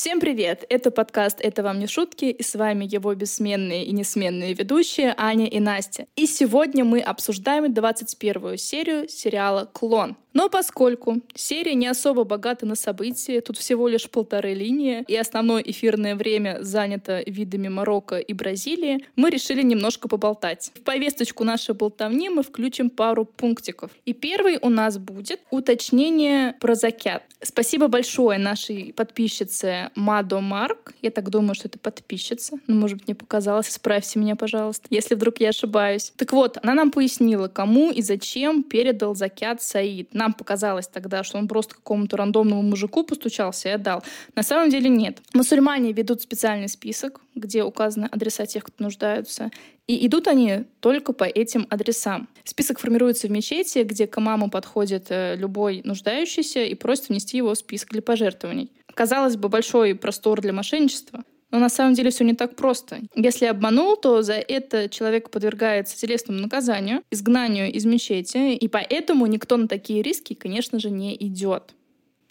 Всем 0.00 0.18
привет! 0.18 0.64
Это 0.70 0.90
подкаст 0.90 1.42
«Это 1.42 1.62
вам 1.62 1.78
не 1.78 1.86
шутки» 1.86 2.24
и 2.24 2.42
с 2.42 2.54
вами 2.54 2.88
его 2.90 3.14
бессменные 3.14 3.84
и 3.84 3.92
несменные 3.92 4.54
ведущие 4.54 5.14
Аня 5.18 5.46
и 5.46 5.60
Настя. 5.60 6.06
И 6.16 6.24
сегодня 6.24 6.86
мы 6.86 7.00
обсуждаем 7.00 7.66
21-ю 7.66 8.56
серию 8.56 9.10
сериала 9.10 9.68
«Клон». 9.70 10.16
Но 10.32 10.48
поскольку 10.48 11.20
серия 11.34 11.74
не 11.74 11.88
особо 11.88 12.24
богата 12.24 12.64
на 12.64 12.76
события, 12.76 13.40
тут 13.40 13.58
всего 13.58 13.88
лишь 13.88 14.08
полторы 14.08 14.54
линии, 14.54 15.04
и 15.08 15.16
основное 15.16 15.60
эфирное 15.60 16.14
время 16.14 16.58
занято 16.60 17.22
видами 17.26 17.68
Марокко 17.68 18.18
и 18.18 18.32
Бразилии, 18.32 19.04
мы 19.16 19.30
решили 19.30 19.62
немножко 19.62 20.08
поболтать. 20.08 20.70
В 20.76 20.82
повесточку 20.82 21.44
нашей 21.44 21.74
болтовни 21.74 22.28
мы 22.28 22.42
включим 22.42 22.90
пару 22.90 23.24
пунктиков. 23.24 23.90
И 24.04 24.12
первый 24.12 24.58
у 24.62 24.68
нас 24.68 24.98
будет 24.98 25.40
уточнение 25.50 26.54
про 26.60 26.74
закят. 26.74 27.24
Спасибо 27.42 27.88
большое 27.88 28.38
нашей 28.38 28.92
подписчице 28.92 29.89
Мадо 29.94 30.40
Марк. 30.40 30.94
Я 31.02 31.10
так 31.10 31.30
думаю, 31.30 31.54
что 31.54 31.68
это 31.68 31.78
подписчица. 31.78 32.58
Ну, 32.66 32.76
может 32.76 32.98
быть, 32.98 33.08
мне 33.08 33.14
показалось. 33.14 33.68
Исправьте 33.68 34.18
меня, 34.18 34.36
пожалуйста, 34.36 34.86
если 34.90 35.14
вдруг 35.14 35.40
я 35.40 35.50
ошибаюсь. 35.50 36.12
Так 36.16 36.32
вот, 36.32 36.58
она 36.62 36.74
нам 36.74 36.90
пояснила, 36.90 37.48
кому 37.48 37.90
и 37.90 38.02
зачем 38.02 38.62
передал 38.62 39.14
закят 39.14 39.62
Саид 39.62 40.14
нам 40.14 40.32
показалось 40.32 40.86
тогда, 40.86 41.24
что 41.24 41.38
он 41.38 41.48
просто 41.48 41.74
какому-то 41.74 42.16
рандомному 42.16 42.62
мужику 42.62 43.04
постучался 43.04 43.68
и 43.68 43.72
отдал. 43.72 44.02
На 44.34 44.42
самом 44.42 44.70
деле 44.70 44.88
нет. 44.88 45.18
Мусульмане 45.34 45.92
ведут 45.92 46.22
специальный 46.22 46.68
список, 46.68 47.20
где 47.34 47.64
указаны 47.64 48.06
адреса 48.06 48.46
тех, 48.46 48.64
кто 48.64 48.84
нуждаются. 48.84 49.50
И 49.86 50.06
идут 50.06 50.28
они 50.28 50.66
только 50.78 51.12
по 51.12 51.24
этим 51.24 51.66
адресам. 51.68 52.28
Список 52.44 52.78
формируется 52.78 53.26
в 53.26 53.30
мечети, 53.30 53.82
где 53.82 54.06
к 54.06 54.18
имаму 54.18 54.48
подходит 54.48 55.06
э, 55.08 55.34
любой 55.36 55.80
нуждающийся 55.82 56.62
и 56.62 56.74
просит 56.74 57.08
внести 57.08 57.38
его 57.38 57.54
в 57.54 57.58
список 57.58 57.90
для 57.90 58.00
пожертвований. 58.00 58.70
Казалось 59.00 59.36
бы, 59.36 59.48
большой 59.48 59.94
простор 59.94 60.42
для 60.42 60.52
мошенничества. 60.52 61.24
Но 61.50 61.58
на 61.58 61.70
самом 61.70 61.94
деле 61.94 62.10
все 62.10 62.22
не 62.22 62.34
так 62.34 62.54
просто. 62.54 62.98
Если 63.14 63.46
обманул, 63.46 63.96
то 63.96 64.20
за 64.20 64.34
это 64.34 64.90
человек 64.90 65.30
подвергается 65.30 65.96
телесному 65.96 66.38
наказанию, 66.38 67.02
изгнанию 67.10 67.72
из 67.72 67.86
мечети, 67.86 68.54
и 68.54 68.68
поэтому 68.68 69.24
никто 69.24 69.56
на 69.56 69.68
такие 69.68 70.02
риски, 70.02 70.34
конечно 70.34 70.78
же, 70.78 70.90
не 70.90 71.16
идет. 71.16 71.74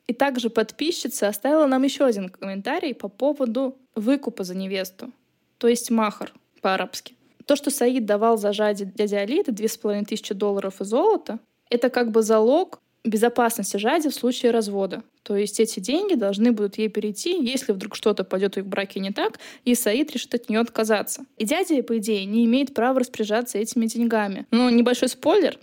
И 0.06 0.14
также 0.14 0.52
подписчица 0.52 1.28
оставила 1.28 1.66
нам 1.66 1.82
еще 1.82 2.06
один 2.06 2.30
комментарий 2.30 2.94
по 2.94 3.08
поводу 3.10 3.76
выкупа 3.96 4.44
за 4.44 4.56
невесту, 4.56 5.12
то 5.58 5.68
есть 5.68 5.90
махар 5.90 6.32
по-арабски. 6.62 7.16
То, 7.48 7.56
что 7.56 7.72
Саид 7.72 8.06
давал 8.06 8.38
за 8.38 8.54
жади 8.54 8.86
дяде 8.86 9.18
Али, 9.18 9.40
это 9.40 9.52
две 9.52 9.70
с 9.70 9.76
половиной 9.76 10.06
тысячи 10.06 10.36
долларов 10.36 10.82
и 10.82 10.86
золота, 10.86 11.40
это 11.72 11.90
как 11.90 12.12
бы 12.12 12.22
залог 12.22 12.80
безопасности 13.04 13.78
Жади 13.78 14.10
в 14.10 14.14
случае 14.14 14.52
развода. 14.52 15.04
То 15.24 15.36
есть 15.36 15.60
эти 15.60 15.80
деньги 15.80 16.16
должны 16.16 16.52
будут 16.52 16.78
ей 16.78 16.90
перейти, 16.90 17.38
если 17.42 17.72
вдруг 17.72 17.96
что-то 17.96 18.24
пойдет 18.24 18.56
в 18.56 18.60
их 18.60 18.66
браке 18.66 19.00
не 19.00 19.12
так, 19.12 19.40
и 19.66 19.76
Саид 19.76 20.12
решит 20.12 20.34
от 20.36 20.50
нее 20.50 20.60
отказаться. 20.60 21.26
И 21.38 21.46
дядя, 21.46 21.82
по 21.84 21.98
идее, 21.98 22.26
не 22.26 22.46
имеет 22.46 22.74
права 22.74 23.00
распоряжаться 23.00 23.58
этими 23.58 23.86
деньгами. 23.86 24.46
Но 24.52 24.70
небольшой 24.70 25.10
спойлер. 25.10 25.58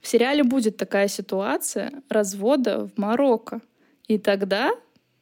В 0.00 0.06
сериале 0.06 0.44
будет 0.44 0.76
такая 0.76 1.08
ситуация 1.08 1.92
развода 2.08 2.88
в 2.88 2.98
Марокко. 2.98 3.60
И 4.06 4.18
тогда 4.18 4.72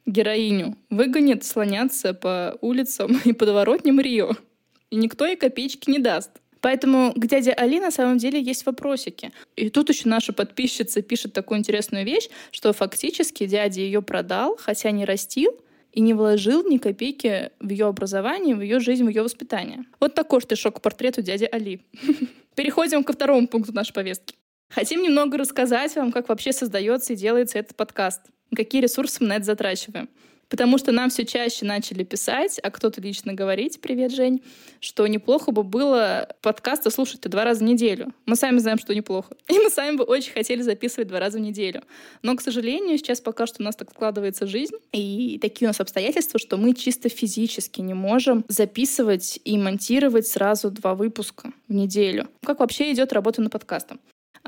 героиню 0.05 0.77
выгонят 0.89 1.43
слоняться 1.43 2.13
по 2.13 2.57
улицам 2.61 3.19
и 3.25 3.33
подворотням 3.33 3.99
Рио. 3.99 4.31
И 4.89 4.95
никто 4.95 5.25
ей 5.25 5.35
копеечки 5.35 5.89
не 5.89 5.99
даст. 5.99 6.31
Поэтому 6.67 7.13
к 7.15 7.25
дяде 7.27 7.53
Али 7.53 7.79
на 7.79 7.91
самом 7.91 8.17
деле 8.17 8.41
есть 8.41 8.65
вопросики. 8.65 9.31
И 9.55 9.69
тут 9.69 9.87
еще 9.87 10.09
наша 10.09 10.33
подписчица 10.33 11.01
пишет 11.01 11.31
такую 11.31 11.59
интересную 11.59 12.03
вещь, 12.03 12.27
что 12.51 12.73
фактически 12.73 13.45
дядя 13.45 13.79
ее 13.79 14.01
продал, 14.01 14.57
хотя 14.57 14.91
не 14.91 15.05
растил, 15.05 15.57
и 15.93 16.01
не 16.01 16.13
вложил 16.13 16.69
ни 16.69 16.77
копейки 16.77 17.51
в 17.61 17.69
ее 17.69 17.85
образование, 17.85 18.53
в 18.53 18.59
ее 18.59 18.81
жизнь, 18.81 19.05
в 19.05 19.07
ее 19.07 19.23
воспитание. 19.23 19.85
Вот 20.01 20.13
такой 20.13 20.41
ты 20.41 20.57
шок-портрет 20.57 21.17
у 21.17 21.21
дяди 21.21 21.47
Али. 21.49 21.79
Переходим 22.55 23.05
ко 23.05 23.13
второму 23.13 23.47
пункту 23.47 23.71
нашей 23.71 23.93
повестки. 23.93 24.35
Хотим 24.69 25.03
немного 25.03 25.37
рассказать 25.37 25.95
вам, 25.95 26.11
как 26.11 26.27
вообще 26.27 26.51
создается 26.51 27.13
и 27.13 27.15
делается 27.15 27.59
этот 27.59 27.77
подкаст. 27.77 28.23
Какие 28.53 28.81
ресурсы 28.81 29.19
мы 29.21 29.29
на 29.29 29.35
это 29.37 29.45
затрачиваем. 29.45 30.09
Потому 30.49 30.77
что 30.77 30.91
нам 30.91 31.09
все 31.09 31.25
чаще 31.25 31.65
начали 31.65 32.03
писать, 32.03 32.59
а 32.61 32.71
кто-то 32.71 33.01
лично 33.01 33.33
говорить, 33.33 33.81
привет, 33.81 34.13
Жень, 34.13 34.41
что 34.79 35.05
неплохо 35.07 35.51
бы 35.51 35.63
было 35.63 36.29
подкасты 36.41 36.89
слушать 36.89 37.21
два 37.21 37.43
раза 37.43 37.61
в 37.61 37.63
неделю. 37.63 38.13
Мы 38.25 38.35
сами 38.35 38.59
знаем, 38.59 38.79
что 38.79 38.95
неплохо. 38.95 39.35
И 39.49 39.59
мы 39.59 39.69
сами 39.69 39.97
бы 39.97 40.03
очень 40.03 40.31
хотели 40.31 40.61
записывать 40.61 41.07
два 41.09 41.19
раза 41.19 41.37
в 41.37 41.41
неделю. 41.41 41.83
Но, 42.21 42.35
к 42.35 42.41
сожалению, 42.41 42.97
сейчас 42.97 43.19
пока 43.19 43.45
что 43.47 43.61
у 43.61 43.65
нас 43.65 43.75
так 43.75 43.91
складывается 43.91 44.47
жизнь, 44.47 44.75
и 44.91 45.37
такие 45.41 45.67
у 45.67 45.69
нас 45.69 45.79
обстоятельства, 45.79 46.39
что 46.39 46.57
мы 46.57 46.73
чисто 46.73 47.09
физически 47.09 47.81
не 47.81 47.93
можем 47.93 48.45
записывать 48.47 49.39
и 49.43 49.57
монтировать 49.57 50.27
сразу 50.27 50.71
два 50.71 50.95
выпуска 50.95 51.51
в 51.67 51.73
неделю. 51.73 52.27
Как 52.45 52.59
вообще 52.59 52.91
идет 52.91 53.13
работа 53.13 53.41
над 53.41 53.51
подкастом? 53.51 53.99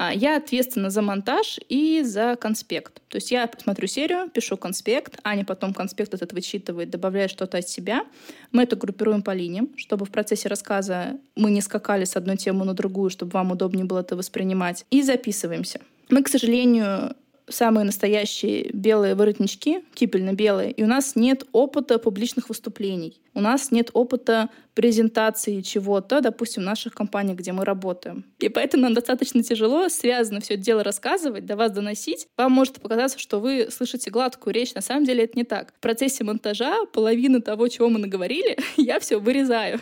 А, 0.01 0.13
я 0.13 0.37
ответственна 0.37 0.89
за 0.89 1.01
монтаж 1.01 1.59
и 1.67 2.03
за 2.03 2.37
конспект. 2.39 3.01
То 3.09 3.17
есть 3.17 3.31
я 3.31 3.51
смотрю 3.61 3.85
серию, 3.85 4.29
пишу 4.29 4.55
конспект, 4.55 5.19
Аня 5.25 5.43
потом 5.43 5.73
конспект 5.73 6.13
этот 6.13 6.31
вычитывает, 6.31 6.89
добавляет 6.89 7.31
что-то 7.31 7.57
от 7.57 7.67
себя. 7.67 8.05
Мы 8.53 8.63
это 8.63 8.77
группируем 8.77 9.21
по 9.21 9.31
линиям, 9.31 9.71
чтобы 9.75 10.05
в 10.05 10.09
процессе 10.09 10.47
рассказа 10.47 11.17
мы 11.35 11.51
не 11.51 11.59
скакали 11.59 12.05
с 12.05 12.15
одной 12.15 12.37
темы 12.37 12.63
на 12.63 12.73
другую, 12.73 13.09
чтобы 13.09 13.31
вам 13.31 13.51
удобнее 13.51 13.83
было 13.83 13.99
это 13.99 14.15
воспринимать. 14.15 14.85
И 14.89 15.01
записываемся. 15.01 15.81
Мы, 16.07 16.23
к 16.23 16.29
сожалению, 16.29 17.13
самые 17.49 17.83
настоящие 17.83 18.69
белые 18.71 19.15
воротнички, 19.15 19.83
кипельно 19.93 20.31
белые, 20.31 20.71
и 20.71 20.81
у 20.81 20.87
нас 20.87 21.17
нет 21.17 21.43
опыта 21.51 21.99
публичных 21.99 22.47
выступлений. 22.47 23.19
У 23.33 23.41
нас 23.41 23.71
нет 23.71 23.89
опыта 23.93 24.49
презентации 24.79 25.59
чего-то, 25.59 26.21
допустим, 26.21 26.63
в 26.63 26.65
наших 26.65 26.93
компаниях, 26.93 27.37
где 27.37 27.51
мы 27.51 27.65
работаем. 27.65 28.23
И 28.39 28.47
поэтому 28.47 28.83
нам 28.83 28.93
достаточно 28.93 29.43
тяжело 29.43 29.89
связано 29.89 30.39
все 30.39 30.53
это 30.53 30.63
дело 30.63 30.85
рассказывать, 30.85 31.45
до 31.45 31.57
вас 31.57 31.73
доносить. 31.73 32.27
Вам 32.37 32.53
может 32.53 32.79
показаться, 32.79 33.19
что 33.19 33.41
вы 33.41 33.67
слышите 33.71 34.09
гладкую 34.09 34.53
речь. 34.53 34.73
На 34.73 34.79
самом 34.79 35.03
деле 35.03 35.25
это 35.25 35.33
не 35.35 35.43
так. 35.43 35.73
В 35.75 35.81
процессе 35.81 36.23
монтажа 36.23 36.85
половину 36.93 37.41
того, 37.41 37.67
чего 37.67 37.89
мы 37.89 37.99
наговорили, 37.99 38.57
я 38.77 39.01
все 39.01 39.19
вырезаю. 39.19 39.81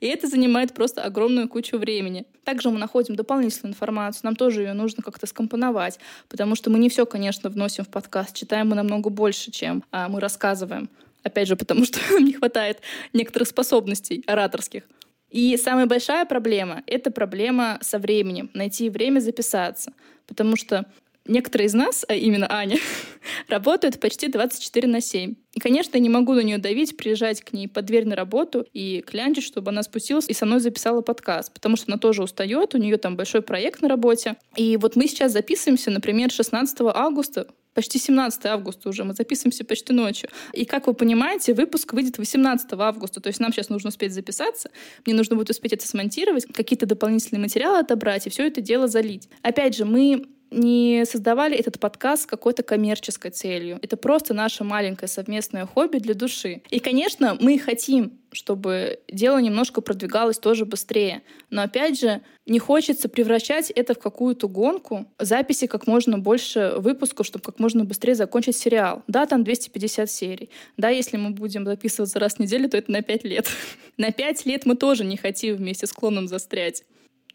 И 0.00 0.06
это 0.08 0.28
занимает 0.28 0.74
просто 0.74 1.02
огромную 1.02 1.48
кучу 1.48 1.78
времени. 1.78 2.26
Также 2.44 2.68
мы 2.68 2.78
находим 2.78 3.16
дополнительную 3.16 3.72
информацию, 3.72 4.20
нам 4.24 4.36
тоже 4.36 4.60
ее 4.60 4.74
нужно 4.74 5.02
как-то 5.02 5.26
скомпоновать, 5.26 5.98
потому 6.28 6.54
что 6.54 6.68
мы 6.68 6.78
не 6.78 6.90
все, 6.90 7.06
конечно, 7.06 7.48
вносим 7.48 7.84
в 7.84 7.88
подкаст, 7.88 8.36
читаем 8.36 8.68
мы 8.68 8.76
намного 8.76 9.08
больше, 9.08 9.50
чем 9.50 9.82
а, 9.90 10.10
мы 10.10 10.20
рассказываем. 10.20 10.90
Опять 11.24 11.48
же, 11.48 11.56
потому 11.56 11.84
что 11.84 11.98
не 12.20 12.34
хватает 12.34 12.80
некоторых 13.12 13.48
способностей 13.48 14.22
ораторских. 14.26 14.84
И 15.30 15.56
самая 15.56 15.86
большая 15.86 16.26
проблема— 16.26 16.84
это 16.86 17.10
проблема 17.10 17.78
со 17.80 17.98
временем, 17.98 18.50
найти 18.54 18.88
время 18.88 19.18
записаться. 19.18 19.92
Потому 20.28 20.54
что 20.56 20.86
некоторые 21.26 21.66
из 21.66 21.74
нас, 21.74 22.04
а 22.06 22.14
именно 22.14 22.46
Аня, 22.48 22.78
работают 23.48 23.98
почти 23.98 24.28
24 24.28 24.86
на 24.86 25.00
7. 25.00 25.34
И, 25.54 25.60
конечно, 25.60 25.96
я 25.96 26.00
не 26.00 26.08
могу 26.08 26.34
на 26.34 26.40
нее 26.40 26.58
давить, 26.58 26.96
приезжать 26.96 27.40
к 27.40 27.52
ней 27.52 27.66
под 27.66 27.86
дверь 27.86 28.06
на 28.06 28.14
работу 28.14 28.64
и 28.72 29.00
клянчить, 29.00 29.44
чтобы 29.44 29.70
она 29.70 29.82
спустилась 29.82 30.28
и 30.28 30.34
со 30.34 30.46
мной 30.46 30.60
записала 30.60 31.00
подкаст, 31.00 31.52
потому 31.52 31.76
что 31.76 31.86
она 31.88 31.98
тоже 31.98 32.22
устает, 32.22 32.74
у 32.74 32.78
нее 32.78 32.96
там 32.98 33.16
большой 33.16 33.42
проект 33.42 33.80
на 33.82 33.88
работе. 33.88 34.36
И 34.56 34.76
вот 34.76 34.94
мы 34.94 35.08
сейчас 35.08 35.32
записываемся, 35.32 35.90
например, 35.90 36.30
16 36.30 36.76
августа, 36.94 37.48
почти 37.74 37.98
17 37.98 38.46
августа 38.46 38.88
уже, 38.88 39.04
мы 39.04 39.14
записываемся 39.14 39.64
почти 39.64 39.92
ночью. 39.92 40.28
И, 40.52 40.64
как 40.64 40.86
вы 40.86 40.94
понимаете, 40.94 41.54
выпуск 41.54 41.92
выйдет 41.92 42.18
18 42.18 42.72
августа, 42.72 43.20
то 43.20 43.28
есть 43.28 43.40
нам 43.40 43.52
сейчас 43.52 43.68
нужно 43.68 43.88
успеть 43.88 44.12
записаться, 44.12 44.70
мне 45.04 45.14
нужно 45.14 45.36
будет 45.36 45.50
успеть 45.50 45.72
это 45.72 45.86
смонтировать, 45.86 46.46
какие-то 46.46 46.86
дополнительные 46.86 47.40
материалы 47.40 47.78
отобрать 47.78 48.26
и 48.26 48.30
все 48.30 48.46
это 48.46 48.60
дело 48.60 48.88
залить. 48.88 49.28
Опять 49.42 49.76
же, 49.76 49.84
мы 49.84 50.26
не 50.54 51.04
создавали 51.04 51.56
этот 51.56 51.78
подкаст 51.78 52.22
с 52.22 52.26
какой-то 52.26 52.62
коммерческой 52.62 53.30
целью. 53.30 53.78
Это 53.82 53.96
просто 53.96 54.34
наше 54.34 54.64
маленькое 54.64 55.08
совместное 55.08 55.66
хобби 55.66 55.98
для 55.98 56.14
души. 56.14 56.62
И, 56.70 56.78
конечно, 56.78 57.36
мы 57.40 57.58
хотим, 57.58 58.20
чтобы 58.32 59.00
дело 59.10 59.38
немножко 59.38 59.80
продвигалось 59.80 60.38
тоже 60.38 60.64
быстрее. 60.64 61.22
Но, 61.50 61.62
опять 61.62 61.98
же, 61.98 62.22
не 62.46 62.58
хочется 62.58 63.08
превращать 63.08 63.70
это 63.70 63.94
в 63.94 63.98
какую-то 63.98 64.48
гонку, 64.48 65.06
записи 65.18 65.66
как 65.66 65.86
можно 65.86 66.18
больше 66.18 66.74
выпусков, 66.78 67.26
чтобы 67.26 67.44
как 67.44 67.58
можно 67.58 67.84
быстрее 67.84 68.14
закончить 68.14 68.56
сериал. 68.56 69.02
Да, 69.06 69.26
там 69.26 69.44
250 69.44 70.10
серий. 70.10 70.50
Да, 70.76 70.88
если 70.88 71.16
мы 71.16 71.30
будем 71.30 71.64
записываться 71.64 72.18
раз 72.18 72.34
в 72.34 72.38
неделю, 72.38 72.68
то 72.68 72.76
это 72.76 72.90
на 72.92 73.02
5 73.02 73.24
лет. 73.24 73.48
На 73.96 74.10
5 74.10 74.46
лет 74.46 74.66
мы 74.66 74.74
тоже 74.74 75.04
не 75.04 75.16
хотим 75.16 75.54
вместе 75.54 75.86
с 75.86 75.92
клоном 75.92 76.26
застрять. 76.26 76.82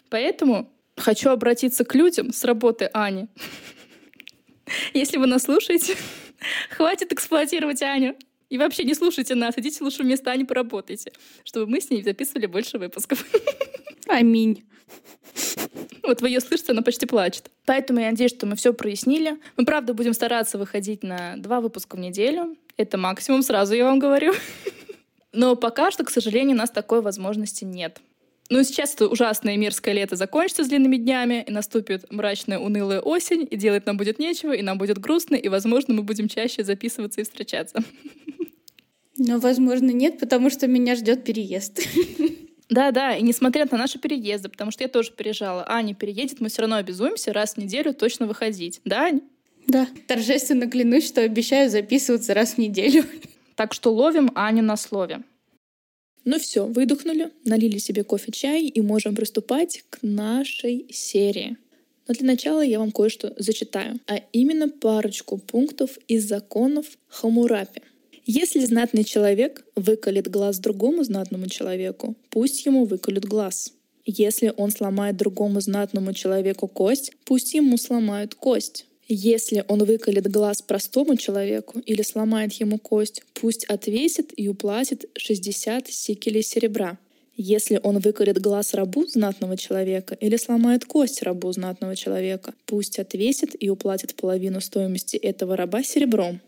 Поэтому 0.09 0.69
Хочу 0.99 1.29
обратиться 1.29 1.85
к 1.85 1.95
людям 1.95 2.33
с 2.33 2.43
работы 2.43 2.89
Ани. 2.93 3.27
Если 4.93 5.17
вы 5.17 5.27
нас 5.27 5.43
слушаете, 5.43 5.95
хватит 6.69 7.13
эксплуатировать 7.13 7.81
Аню. 7.81 8.15
И 8.49 8.57
вообще 8.57 8.83
не 8.83 8.95
слушайте 8.95 9.35
нас, 9.35 9.55
идите 9.57 9.83
лучше 9.83 10.03
вместо 10.03 10.31
Ани 10.31 10.43
поработайте, 10.43 11.11
чтобы 11.43 11.71
мы 11.71 11.81
с 11.81 11.89
ней 11.89 12.03
записывали 12.03 12.47
больше 12.47 12.77
выпусков. 12.77 13.25
Аминь. 14.07 14.65
Вот 16.03 16.21
вы 16.21 16.29
ее 16.29 16.39
слышите, 16.39 16.71
она 16.71 16.81
почти 16.81 17.05
плачет. 17.05 17.51
Поэтому 17.65 17.99
я 17.99 18.09
надеюсь, 18.09 18.31
что 18.31 18.47
мы 18.47 18.55
все 18.55 18.73
прояснили. 18.73 19.39
Мы, 19.55 19.65
правда, 19.65 19.93
будем 19.93 20.13
стараться 20.13 20.57
выходить 20.57 21.03
на 21.03 21.35
два 21.37 21.61
выпуска 21.61 21.95
в 21.95 21.99
неделю. 21.99 22.57
Это 22.75 22.97
максимум, 22.97 23.43
сразу 23.43 23.75
я 23.75 23.85
вам 23.85 23.99
говорю. 23.99 24.33
Но 25.31 25.55
пока 25.55 25.91
что, 25.91 26.03
к 26.03 26.09
сожалению, 26.09 26.55
у 26.55 26.59
нас 26.59 26.71
такой 26.71 27.01
возможности 27.01 27.63
нет. 27.63 28.01
Ну, 28.49 28.63
сейчас 28.63 28.95
это 28.95 29.07
ужасное 29.07 29.57
мерзкое 29.57 29.93
лето 29.93 30.15
закончится 30.15 30.63
с 30.63 30.67
длинными 30.67 30.97
днями, 30.97 31.45
и 31.47 31.51
наступит 31.51 32.11
мрачная, 32.11 32.57
унылая 32.57 32.99
осень, 32.99 33.47
и 33.49 33.55
делать 33.55 33.85
нам 33.85 33.95
будет 33.95 34.17
нечего, 34.17 34.53
и 34.53 34.63
нам 34.63 34.79
будет 34.79 34.97
грустно, 34.97 35.35
и, 35.35 35.47
возможно, 35.49 35.93
мы 35.93 36.01
будем 36.01 36.27
чаще 36.27 36.63
записываться 36.63 37.21
и 37.21 37.23
встречаться. 37.23 37.83
Но, 39.17 39.37
возможно, 39.37 39.91
нет, 39.91 40.17
потому 40.19 40.49
что 40.49 40.65
меня 40.65 40.95
ждет 40.95 41.23
переезд. 41.23 41.81
Да-да, 42.69 43.15
и 43.15 43.21
несмотря 43.21 43.67
на 43.69 43.77
наши 43.77 43.99
переезды, 43.99 44.47
потому 44.47 44.71
что 44.71 44.83
я 44.83 44.87
тоже 44.87 45.11
переезжала, 45.11 45.65
Аня 45.67 45.93
переедет, 45.93 46.39
мы 46.39 46.49
все 46.49 46.61
равно 46.61 46.77
обязуемся 46.77 47.33
раз 47.33 47.55
в 47.55 47.57
неделю 47.57 47.93
точно 47.93 48.27
выходить. 48.27 48.79
Да, 48.85 49.05
Ань? 49.05 49.21
Да, 49.67 49.87
торжественно 50.07 50.69
клянусь, 50.69 51.07
что 51.07 51.21
обещаю 51.21 51.69
записываться 51.69 52.33
раз 52.33 52.53
в 52.53 52.57
неделю. 52.57 53.03
Так 53.55 53.73
что 53.73 53.93
ловим 53.93 54.31
Аню 54.35 54.63
на 54.63 54.77
слове. 54.77 55.21
Ну 56.25 56.37
все, 56.39 56.65
выдохнули, 56.65 57.31
налили 57.45 57.77
себе 57.77 58.03
кофе-чай 58.03 58.65
и 58.65 58.81
можем 58.81 59.15
приступать 59.15 59.83
к 59.89 59.99
нашей 60.01 60.85
серии. 60.91 61.57
Но 62.07 62.13
для 62.13 62.27
начала 62.27 62.61
я 62.61 62.79
вам 62.79 62.91
кое-что 62.91 63.33
зачитаю, 63.37 63.99
а 64.07 64.17
именно 64.33 64.67
парочку 64.67 65.37
пунктов 65.37 65.97
из 66.07 66.27
законов 66.27 66.85
Хамурапи. 67.07 67.81
Если 68.25 68.59
знатный 68.59 69.03
человек 69.03 69.65
выколет 69.75 70.27
глаз 70.27 70.59
другому 70.59 71.03
знатному 71.03 71.47
человеку, 71.47 72.15
пусть 72.29 72.65
ему 72.65 72.85
выколют 72.85 73.25
глаз. 73.25 73.73
Если 74.05 74.53
он 74.57 74.71
сломает 74.71 75.17
другому 75.17 75.61
знатному 75.61 76.13
человеку 76.13 76.67
кость, 76.67 77.11
пусть 77.25 77.53
ему 77.53 77.77
сломают 77.77 78.35
кость. 78.35 78.85
Если 79.11 79.65
он 79.67 79.83
выколет 79.85 80.29
глаз 80.29 80.61
простому 80.61 81.17
человеку 81.17 81.79
или 81.79 82.03
сломает 82.03 82.53
ему 82.53 82.77
кость, 82.77 83.23
пусть 83.33 83.65
отвесит 83.65 84.31
и 84.37 84.47
уплатит 84.47 85.09
60 85.17 85.87
сикелей 85.87 86.43
серебра. 86.43 86.99
Если 87.35 87.79
он 87.81 87.97
выколет 87.97 88.39
глаз 88.39 88.75
рабу 88.75 89.07
знатного 89.07 89.57
человека 89.57 90.13
или 90.13 90.37
сломает 90.37 90.85
кость 90.85 91.23
рабу 91.23 91.51
знатного 91.51 91.95
человека, 91.95 92.53
пусть 92.67 92.99
отвесит 92.99 93.55
и 93.59 93.71
уплатит 93.71 94.13
половину 94.13 94.61
стоимости 94.61 95.17
этого 95.17 95.57
раба 95.57 95.81
серебром. 95.81 96.39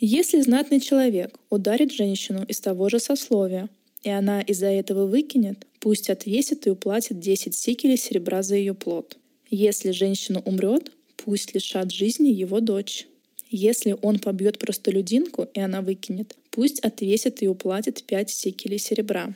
Если 0.00 0.40
знатный 0.40 0.80
человек 0.80 1.38
ударит 1.48 1.92
женщину 1.92 2.44
из 2.44 2.58
того 2.58 2.88
же 2.88 2.98
сословия, 2.98 3.68
и 4.02 4.10
она 4.10 4.40
из-за 4.40 4.66
этого 4.66 5.06
выкинет, 5.06 5.64
пусть 5.78 6.10
отвесит 6.10 6.66
и 6.66 6.70
уплатит 6.70 7.20
10 7.20 7.54
сикелей 7.54 7.96
серебра 7.96 8.42
за 8.42 8.56
ее 8.56 8.74
плод. 8.74 9.16
Если 9.48 9.92
женщина 9.92 10.40
умрет, 10.40 10.90
пусть 11.24 11.54
лишат 11.54 11.92
жизни 11.92 12.28
его 12.28 12.60
дочь. 12.60 13.06
Если 13.48 13.96
он 14.00 14.18
побьет 14.18 14.58
простолюдинку, 14.58 15.48
и 15.54 15.60
она 15.60 15.82
выкинет, 15.82 16.36
пусть 16.50 16.80
отвесит 16.80 17.42
и 17.42 17.48
уплатит 17.48 18.04
5 18.04 18.30
секелей 18.30 18.78
серебра. 18.78 19.34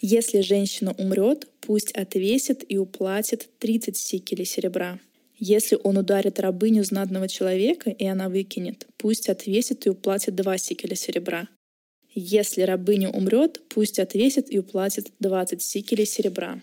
Если 0.00 0.40
женщина 0.40 0.94
умрет, 0.98 1.48
пусть 1.60 1.92
отвесит 1.92 2.64
и 2.68 2.78
уплатит 2.78 3.48
30 3.58 3.96
секелей 3.96 4.44
серебра. 4.44 5.00
Если 5.38 5.78
он 5.82 5.98
ударит 5.98 6.40
рабыню 6.40 6.84
знатного 6.84 7.28
человека, 7.28 7.90
и 7.90 8.06
она 8.06 8.28
выкинет, 8.28 8.86
пусть 8.96 9.28
отвесит 9.28 9.86
и 9.86 9.90
уплатит 9.90 10.34
2 10.34 10.58
секеля 10.58 10.94
серебра. 10.94 11.48
Если 12.14 12.62
рабыня 12.62 13.10
умрет, 13.10 13.60
пусть 13.68 13.98
отвесит 13.98 14.50
и 14.50 14.58
уплатит 14.58 15.12
20 15.20 15.60
секелей 15.60 16.06
серебра. 16.06 16.62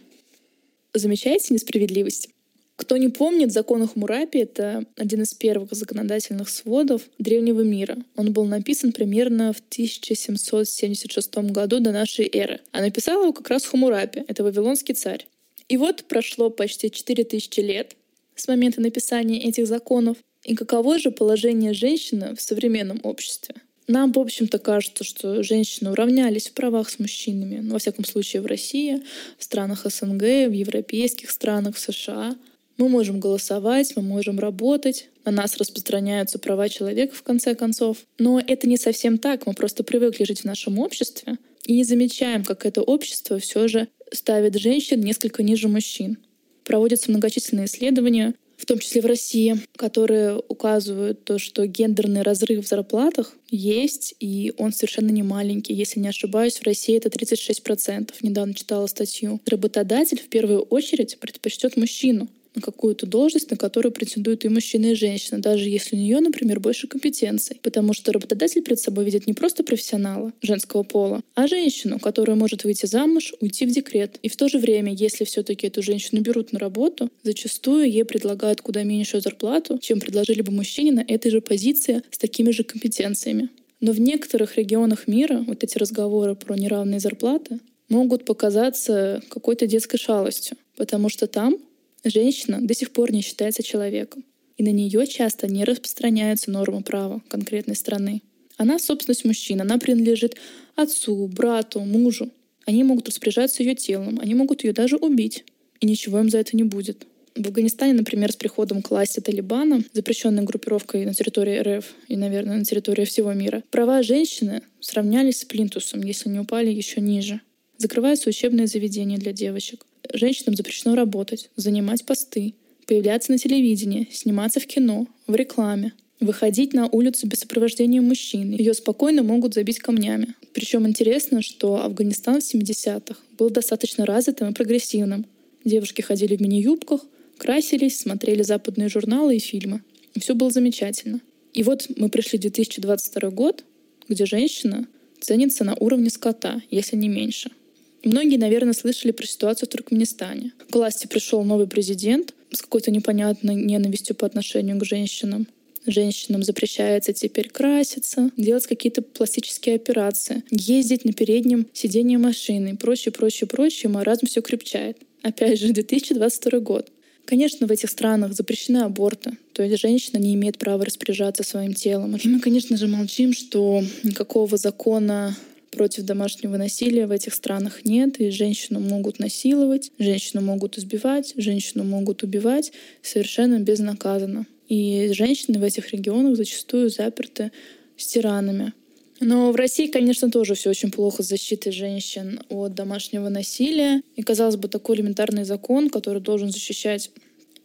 Замечаете 0.94 1.54
несправедливость? 1.54 2.30
Кто 2.76 2.98
не 2.98 3.10
помнит, 3.10 3.52
закон 3.52 3.88
Хамурапи— 3.88 4.38
это 4.40 4.86
один 4.96 5.22
из 5.22 5.34
первых 5.34 5.74
законодательных 5.74 6.50
сводов 6.50 7.04
древнего 7.20 7.62
мира. 7.62 7.98
Он 8.16 8.34
был 8.34 8.46
написан 8.46 8.92
примерно 8.92 9.54
в 9.54 9.60
1776 9.60 11.52
году 11.52 11.80
до 11.80 11.92
нашей 11.92 12.28
эры. 12.34 12.62
А 12.72 12.82
написал 12.82 13.22
его 13.22 13.34
как 13.34 13.50
раз 13.50 13.66
Хамурапи, 13.66 14.24
это 14.28 14.44
вавилонский 14.44 14.96
царь. 14.96 15.28
И 15.70 15.78
вот 15.78 16.06
прошло 16.06 16.50
почти 16.50 16.90
4000 16.90 17.60
лет 17.60 17.96
с 18.36 18.48
момента 18.48 18.82
написания 18.82 19.40
этих 19.40 19.68
законов. 19.68 20.18
И 20.44 20.56
каково 20.56 20.98
же 20.98 21.12
положение 21.12 21.74
женщины 21.74 22.36
в 22.36 22.42
современном 22.42 23.00
обществе? 23.04 23.56
Нам, 23.88 24.12
в 24.12 24.20
общем-то, 24.20 24.60
кажется, 24.60 25.04
что 25.04 25.44
женщины 25.44 25.92
уравнялись 25.92 26.48
в 26.50 26.54
правах 26.54 26.90
с 26.90 27.00
мужчинами. 27.00 27.60
Ну, 27.60 27.74
во 27.74 27.80
всяком 27.80 28.04
случае, 28.06 28.42
в 28.42 28.46
России, 28.46 29.04
в 29.38 29.44
странах 29.44 29.86
СНГ, 29.86 30.22
в 30.22 30.52
европейских 30.52 31.30
странах, 31.30 31.76
в 31.76 31.80
США— 31.80 32.36
мы 32.78 32.90
можем 32.90 33.20
голосовать, 33.20 33.94
мы 33.96 34.02
можем 34.02 34.40
работать, 34.40 35.10
на 35.26 35.32
нас 35.32 35.58
распространяются 35.58 36.40
права 36.40 36.70
человека 36.70 37.16
в 37.16 37.24
конце 37.24 37.56
концов. 37.56 37.98
Но 38.20 38.40
это 38.40 38.68
не 38.68 38.78
совсем 38.78 39.18
так, 39.18 39.46
мы 39.46 39.54
просто 39.54 39.84
привыкли 39.84 40.24
жить 40.24 40.42
в 40.42 40.46
нашем 40.46 40.80
обществе 40.80 41.38
и 41.66 41.74
не 41.74 41.84
замечаем, 41.84 42.44
как 42.44 42.66
это 42.66 42.82
общество 42.82 43.40
все 43.40 43.68
же 43.68 43.88
ставит 44.12 44.56
женщин 44.58 45.00
несколько 45.02 45.44
ниже 45.44 45.68
мужчин. 45.68 46.18
Проводятся 46.64 47.12
многочисленные 47.12 47.66
исследования, 47.66 48.36
в 48.58 48.66
том 48.66 48.80
числе 48.80 49.02
в 49.02 49.06
России, 49.06 49.58
которые 49.76 50.42
указывают 50.48 51.26
то, 51.26 51.38
что 51.38 51.66
гендерный 51.68 52.22
разрыв 52.22 52.64
в 52.64 52.68
зарплатах 52.68 53.36
есть, 53.50 54.16
и 54.20 54.54
он 54.58 54.72
совершенно 54.72 55.10
не 55.10 55.24
маленький. 55.24 55.74
Если 55.74 56.00
не 56.00 56.08
ошибаюсь, 56.08 56.60
в 56.60 56.64
России 56.64 56.96
это 56.96 57.10
36%. 57.10 58.14
Недавно 58.22 58.54
читала 58.54 58.88
статью. 58.88 59.42
Работодатель 59.46 60.20
в 60.20 60.30
первую 60.30 60.62
очередь 60.62 61.20
предпочтет 61.20 61.76
мужчину, 61.76 62.30
на 62.56 62.62
какую-то 62.62 63.06
должность, 63.06 63.50
на 63.52 63.58
которую 63.58 63.92
претендуют 63.92 64.46
и 64.46 64.50
мужчина, 64.50 64.88
и 64.88 64.96
женщина, 64.96 65.40
даже 65.40 65.70
если 65.70 65.96
у 65.96 66.00
нее, 66.00 66.20
например, 66.20 66.60
больше 66.60 66.88
компетенций. 66.88 67.60
Потому 67.62 67.94
что 67.94 68.12
работодатель 68.12 68.62
перед 68.62 68.80
собой 68.80 69.06
видит 69.06 69.28
не 69.28 69.34
просто 69.34 69.64
профессионала 69.64 70.34
женского 70.42 70.84
пола, 70.84 71.22
а 71.36 71.48
женщину, 71.48 72.00
которая 72.00 72.36
может 72.36 72.64
выйти 72.64 72.86
замуж, 72.86 73.34
уйти 73.42 73.66
в 73.66 73.72
декрет. 73.72 74.20
И 74.22 74.30
в 74.30 74.36
то 74.36 74.48
же 74.48 74.60
время, 74.60 74.94
если 74.94 75.26
все-таки 75.26 75.68
эту 75.68 75.82
женщину 75.82 76.22
берут 76.22 76.54
на 76.54 76.60
работу, 76.60 77.10
зачастую 77.24 77.90
ей 77.90 78.06
предлагают 78.06 78.62
куда 78.62 78.84
меньшую 78.84 79.22
зарплату, 79.22 79.80
чем 79.80 80.00
предложили 80.00 80.42
бы 80.42 80.52
мужчине 80.52 80.92
на 80.92 81.06
этой 81.08 81.32
же 81.32 81.42
позиции 81.42 82.04
с 82.12 82.18
такими 82.18 82.52
же 82.52 82.64
компетенциями. 82.64 83.50
Но 83.80 83.92
в 83.92 84.00
некоторых 84.00 84.58
регионах 84.58 85.08
мира 85.08 85.44
вот 85.46 85.64
эти 85.64 85.78
разговоры 85.78 86.36
про 86.36 86.56
неравные 86.56 87.00
зарплаты 87.00 87.60
могут 87.90 88.26
показаться 88.26 89.22
какой-то 89.30 89.68
детской 89.68 89.98
шалостью, 89.98 90.58
потому 90.78 91.10
что 91.10 91.28
там 91.28 91.58
Женщина 92.04 92.60
до 92.62 92.74
сих 92.74 92.92
пор 92.92 93.12
не 93.12 93.22
считается 93.22 93.64
человеком, 93.64 94.26
и 94.58 94.64
на 94.64 94.70
нее 94.70 95.08
часто 95.08 95.48
не 95.48 95.64
распространяются 95.64 96.52
нормы 96.52 96.84
права 96.84 97.22
конкретной 97.30 97.76
страны. 97.76 98.22
Она— 98.58 98.78
собственность 98.80 99.26
мужчин, 99.26 99.62
она 99.62 99.78
принадлежит 99.78 100.36
отцу, 100.76 101.28
брату, 101.28 101.80
мужу. 101.80 102.30
Они 102.66 102.84
могут 102.84 103.08
распоряжаться 103.08 103.64
ее 103.64 103.76
телом, 103.76 104.20
они 104.22 104.36
могут 104.36 104.64
ее 104.64 104.74
даже 104.74 104.98
убить, 104.98 105.46
и 105.80 105.86
ничего 105.86 106.20
им 106.20 106.30
за 106.30 106.40
это 106.40 106.56
не 106.56 106.64
будет. 106.64 107.06
В 107.36 107.48
Афганистане, 107.48 107.94
например, 107.94 108.32
с 108.32 108.36
приходом 108.36 108.84
к 108.84 108.92
власти 108.92 109.20
Талибана, 109.20 109.84
запрещенной 109.94 110.44
группировкой 110.44 111.06
на 111.06 111.16
территории 111.16 111.58
РФ 111.78 111.86
и, 112.08 112.16
наверное, 112.16 112.58
на 112.58 112.66
территории 112.66 113.06
всего 113.06 113.34
мира, 113.34 113.64
права 113.72 114.04
женщины 114.04 114.62
сравнялись 114.80 115.40
с 115.40 115.46
плинтусом, 115.46 116.04
если 116.04 116.30
не 116.30 116.40
упали 116.40 116.70
еще 116.70 117.02
ниже. 117.02 117.42
Закрываются 117.78 118.30
учебные 118.30 118.68
заведения 118.68 119.18
для 119.18 119.34
девочек. 119.34 119.86
Женщинам 120.12 120.56
запрещено 120.56 120.96
работать, 120.96 121.50
занимать 121.56 122.06
посты, 122.06 122.56
появляться 122.88 123.32
на 123.32 123.38
телевидении, 123.38 124.10
сниматься 124.12 124.60
в 124.60 124.66
кино, 124.66 125.08
в 125.28 125.36
рекламе, 125.36 125.94
выходить 126.20 126.74
на 126.74 126.88
улицу 126.88 127.28
без 127.28 127.40
сопровождения 127.40 128.02
мужчин. 128.02 128.52
Ее 128.52 128.74
спокойно 128.74 129.24
могут 129.24 129.54
забить 129.54 129.80
камнями. 129.80 130.36
Причем 130.54 130.88
интересно, 130.88 131.42
что 131.42 131.84
Афганистан 131.84 132.42
в 132.42 132.54
70-х 132.54 133.16
был 133.38 133.50
достаточно 133.50 134.06
развитым 134.06 134.50
и 134.52 134.54
прогрессивным. 134.54 135.26
Девушки 135.64 136.02
ходили 136.02 136.36
в 136.36 136.42
мини-юбках, 136.42 137.02
красились, 137.38 138.00
смотрели 138.00 138.44
западные 138.44 138.90
журналы 138.90 139.38
и 139.38 139.40
фильмы. 139.40 139.82
Все 140.20 140.36
было 140.36 140.52
замечательно. 140.52 141.22
И 141.54 141.64
вот 141.64 141.88
мы 141.96 142.10
пришли 142.10 142.38
в 142.38 142.42
2022 142.42 143.30
год, 143.32 143.64
где 144.10 144.26
женщина 144.26 144.88
ценится 145.22 145.64
на 145.64 145.76
уровне 145.76 146.10
скота, 146.10 146.62
если 146.70 146.96
не 146.98 147.08
меньше— 147.08 147.52
Многие, 148.04 148.38
наверное, 148.38 148.74
слышали 148.74 149.12
про 149.12 149.26
ситуацию 149.26 149.68
в 149.68 149.72
Туркменистане. 149.72 150.52
К 150.70 150.76
власти 150.76 151.08
пришел 151.08 151.44
новый 151.44 151.68
президент 151.68 152.34
с 152.52 152.62
какой-то 152.62 152.92
непонятной 152.92 153.56
ненавистью 153.56 154.16
по 154.16 154.26
отношению 154.26 154.78
к 154.78 154.86
женщинам. 154.86 155.48
Женщинам 155.86 156.44
запрещается 156.44 157.12
теперь 157.14 157.50
краситься, 157.50 158.32
делать 158.38 158.68
какие-то 158.68 159.02
пластические 159.02 159.76
операции, 159.76 160.44
ездить 160.50 161.04
на 161.04 161.14
переднем 161.14 161.68
сиденье 161.74 162.18
машины 162.18 162.70
и 162.70 162.76
прочее, 162.76 163.12
прочее, 163.12 163.48
прочее. 163.48 163.90
Маразм 163.90 164.28
все 164.28 164.42
крепчает. 164.42 164.98
Опять 165.22 165.60
же, 165.60 165.68
2022 165.74 166.60
год. 166.60 166.90
Конечно, 167.26 167.68
в 167.68 167.72
этих 167.72 167.90
странах 167.90 168.34
запрещены 168.34 168.80
аборты, 168.80 169.38
то 169.54 169.64
есть 169.64 169.82
женщина 169.82 170.18
не 170.18 170.36
имеет 170.36 170.58
права 170.58 170.84
распоряжаться 170.84 171.44
своим 171.44 171.74
телом. 171.74 172.18
И 172.18 172.28
мы, 172.28 172.42
конечно 172.42 172.76
же, 172.76 172.88
молчим, 172.88 173.32
что 173.34 173.82
никакого 174.04 174.58
закона 174.58 175.36
против 175.76 176.04
домашнего 176.04 176.58
насилия 176.58 177.08
в 177.08 177.12
этих 177.12 177.34
странах 177.34 177.84
нет, 177.84 178.20
и 178.20 178.30
женщину 178.30 178.80
могут 178.80 179.20
насиловать, 179.20 179.92
женщину 180.00 180.42
могут 180.42 180.78
избивать, 180.78 181.34
женщину 181.36 181.84
могут 181.84 182.24
убивать 182.24 182.72
совершенно 183.02 183.60
безнаказанно. 183.60 184.46
И 184.70 185.12
женщины 185.14 185.60
в 185.60 185.64
этих 185.64 185.92
регионах 185.92 186.38
зачастую 186.38 186.90
заперты 186.90 187.52
с 187.98 188.08
тиранами. 188.08 188.74
Но 189.20 189.52
в 189.52 189.56
России, 189.56 189.88
конечно, 189.88 190.30
тоже 190.30 190.56
все 190.56 190.70
очень 190.70 190.92
плохо 190.92 191.24
с 191.24 191.28
защитой 191.28 191.72
женщин 191.72 192.42
от 192.50 192.74
домашнего 192.74 193.30
насилия. 193.30 194.02
И, 194.16 194.24
казалось 194.24 194.58
бы, 194.58 194.68
такой 194.68 194.98
элементарный 194.98 195.44
закон, 195.44 195.90
который 195.90 196.22
должен 196.22 196.50
защищать 196.50 197.12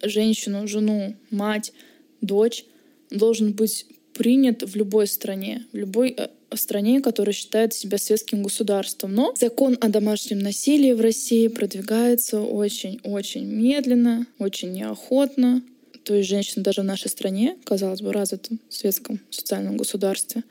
женщину, 0.03 0.67
жену, 0.69 1.17
мать, 1.31 1.73
дочь, 2.21 2.65
должен 3.11 3.53
быть 3.53 3.87
принят 4.15 4.63
в 4.63 4.77
любой 4.77 5.07
стране, 5.07 5.65
в 5.73 5.77
любой 5.77 6.17
э, 6.51 6.57
стране, 6.57 7.01
которая 7.01 7.33
считает 7.33 7.75
себя 7.75 7.99
светским 7.99 8.43
государством. 8.43 9.15
Но 9.15 9.35
закон 9.39 9.77
о 9.81 9.89
домашнем 9.89 10.39
насилии 10.39 10.93
в 10.93 11.01
России 11.01 11.49
продвигается 11.49 12.41
очень-очень 12.41 13.45
медленно, 13.45 14.27
очень 14.39 14.73
неохотно. 14.73 15.63
То 16.05 16.15
есть 16.15 16.29
женщины 16.29 16.63
даже 16.63 16.81
в 16.81 16.85
нашей 16.85 17.09
стране, 17.09 17.57
казалось 17.65 18.01
бы, 18.01 18.13
развитом 18.13 18.61
светском 18.71 19.21
социальном 19.31 19.77
государстве, 19.77 20.43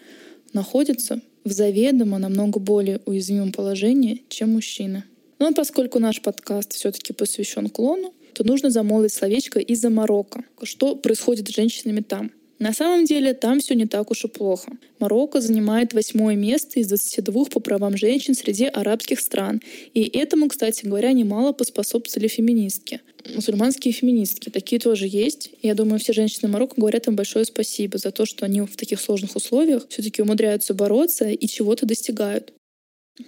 находятся 0.54 1.22
в 1.44 1.52
заведомо 1.52 2.20
намного 2.20 2.60
более 2.60 3.02
уязвимом 3.06 3.52
положении, 3.52 4.24
чем 4.30 4.54
мужчины. 4.54 5.04
Но 5.40 5.54
поскольку 5.54 6.00
наш 6.00 6.22
подкаст 6.22 6.74
все-таки 6.74 7.14
посвящен 7.14 7.70
клону, 7.70 8.14
то 8.34 8.44
нужно 8.44 8.70
замолвить 8.70 9.14
словечко 9.14 9.60
из-за 9.60 9.90
Марокко. 9.90 10.44
Что 10.62 10.96
происходит 10.96 11.48
с 11.48 11.56
женщинами 11.56 12.02
там? 12.02 12.32
На 12.60 12.74
самом 12.74 13.06
деле 13.06 13.34
там 13.34 13.60
все 13.60 13.76
не 13.76 13.86
так 13.86 14.10
уж 14.10 14.26
и 14.26 14.28
плохо. 14.28 14.72
Марокко 15.00 15.42
занимает 15.42 15.94
восьмое 15.94 16.36
место 16.36 16.80
из 16.80 16.88
22 16.88 17.46
по 17.46 17.60
правам 17.60 17.96
женщин 17.96 18.34
среди 18.34 18.66
арабских 18.66 19.20
стран. 19.20 19.62
И 19.94 20.02
этому, 20.04 20.48
кстати 20.48 20.86
говоря, 20.86 21.12
немало 21.12 21.52
поспособствовали 21.54 22.28
феминистки. 22.28 23.02
Мусульманские 23.36 23.94
феминистки. 23.94 24.50
Такие 24.50 24.80
тоже 24.80 25.08
есть. 25.08 25.52
Я 25.62 25.76
думаю, 25.76 26.00
все 26.00 26.14
женщины 26.14 26.50
Марокко 26.50 26.82
говорят 26.82 27.08
им 27.08 27.16
большое 27.16 27.46
спасибо 27.46 28.00
за 28.00 28.12
то, 28.12 28.26
что 28.26 28.46
они 28.46 28.62
в 28.62 28.76
таких 28.76 29.00
сложных 29.00 29.36
условиях 29.36 29.88
все-таки 29.90 30.22
умудряются 30.24 30.74
бороться 30.74 31.30
и 31.30 31.48
чего-то 31.48 31.86
достигают. 31.86 32.54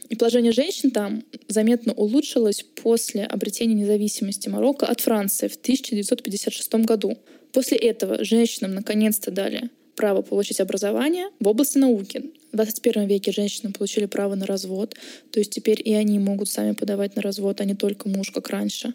И 0.10 0.16
положение 0.16 0.52
женщин 0.52 0.92
там 0.92 1.24
заметно 1.48 1.94
улучшилось 1.94 2.64
после 2.82 3.26
обретения 3.26 3.74
независимости 3.74 4.48
Марокко 4.48 4.86
от 4.86 5.02
Франции 5.02 5.48
в 5.48 5.56
1956 5.56 6.74
году. 6.86 7.18
После 7.54 7.78
этого 7.78 8.24
женщинам 8.24 8.76
наконец-то 8.76 9.32
дали 9.32 9.70
право 9.96 10.22
получить 10.22 10.62
образование 10.62 11.30
в 11.40 11.48
области 11.48 11.78
науки. 11.78 12.32
В 12.52 12.56
21 12.56 13.06
веке 13.06 13.32
женщины 13.32 13.74
получили 13.74 14.06
право 14.06 14.36
на 14.36 14.46
развод, 14.46 14.96
то 15.32 15.40
есть 15.40 15.52
теперь 15.52 15.82
и 15.84 15.94
они 15.94 16.20
могут 16.20 16.50
сами 16.50 16.72
подавать 16.72 17.16
на 17.16 17.22
развод, 17.22 17.60
а 17.60 17.66
не 17.66 17.76
только 17.76 18.08
муж, 18.08 18.32
как 18.32 18.50
раньше. 18.50 18.94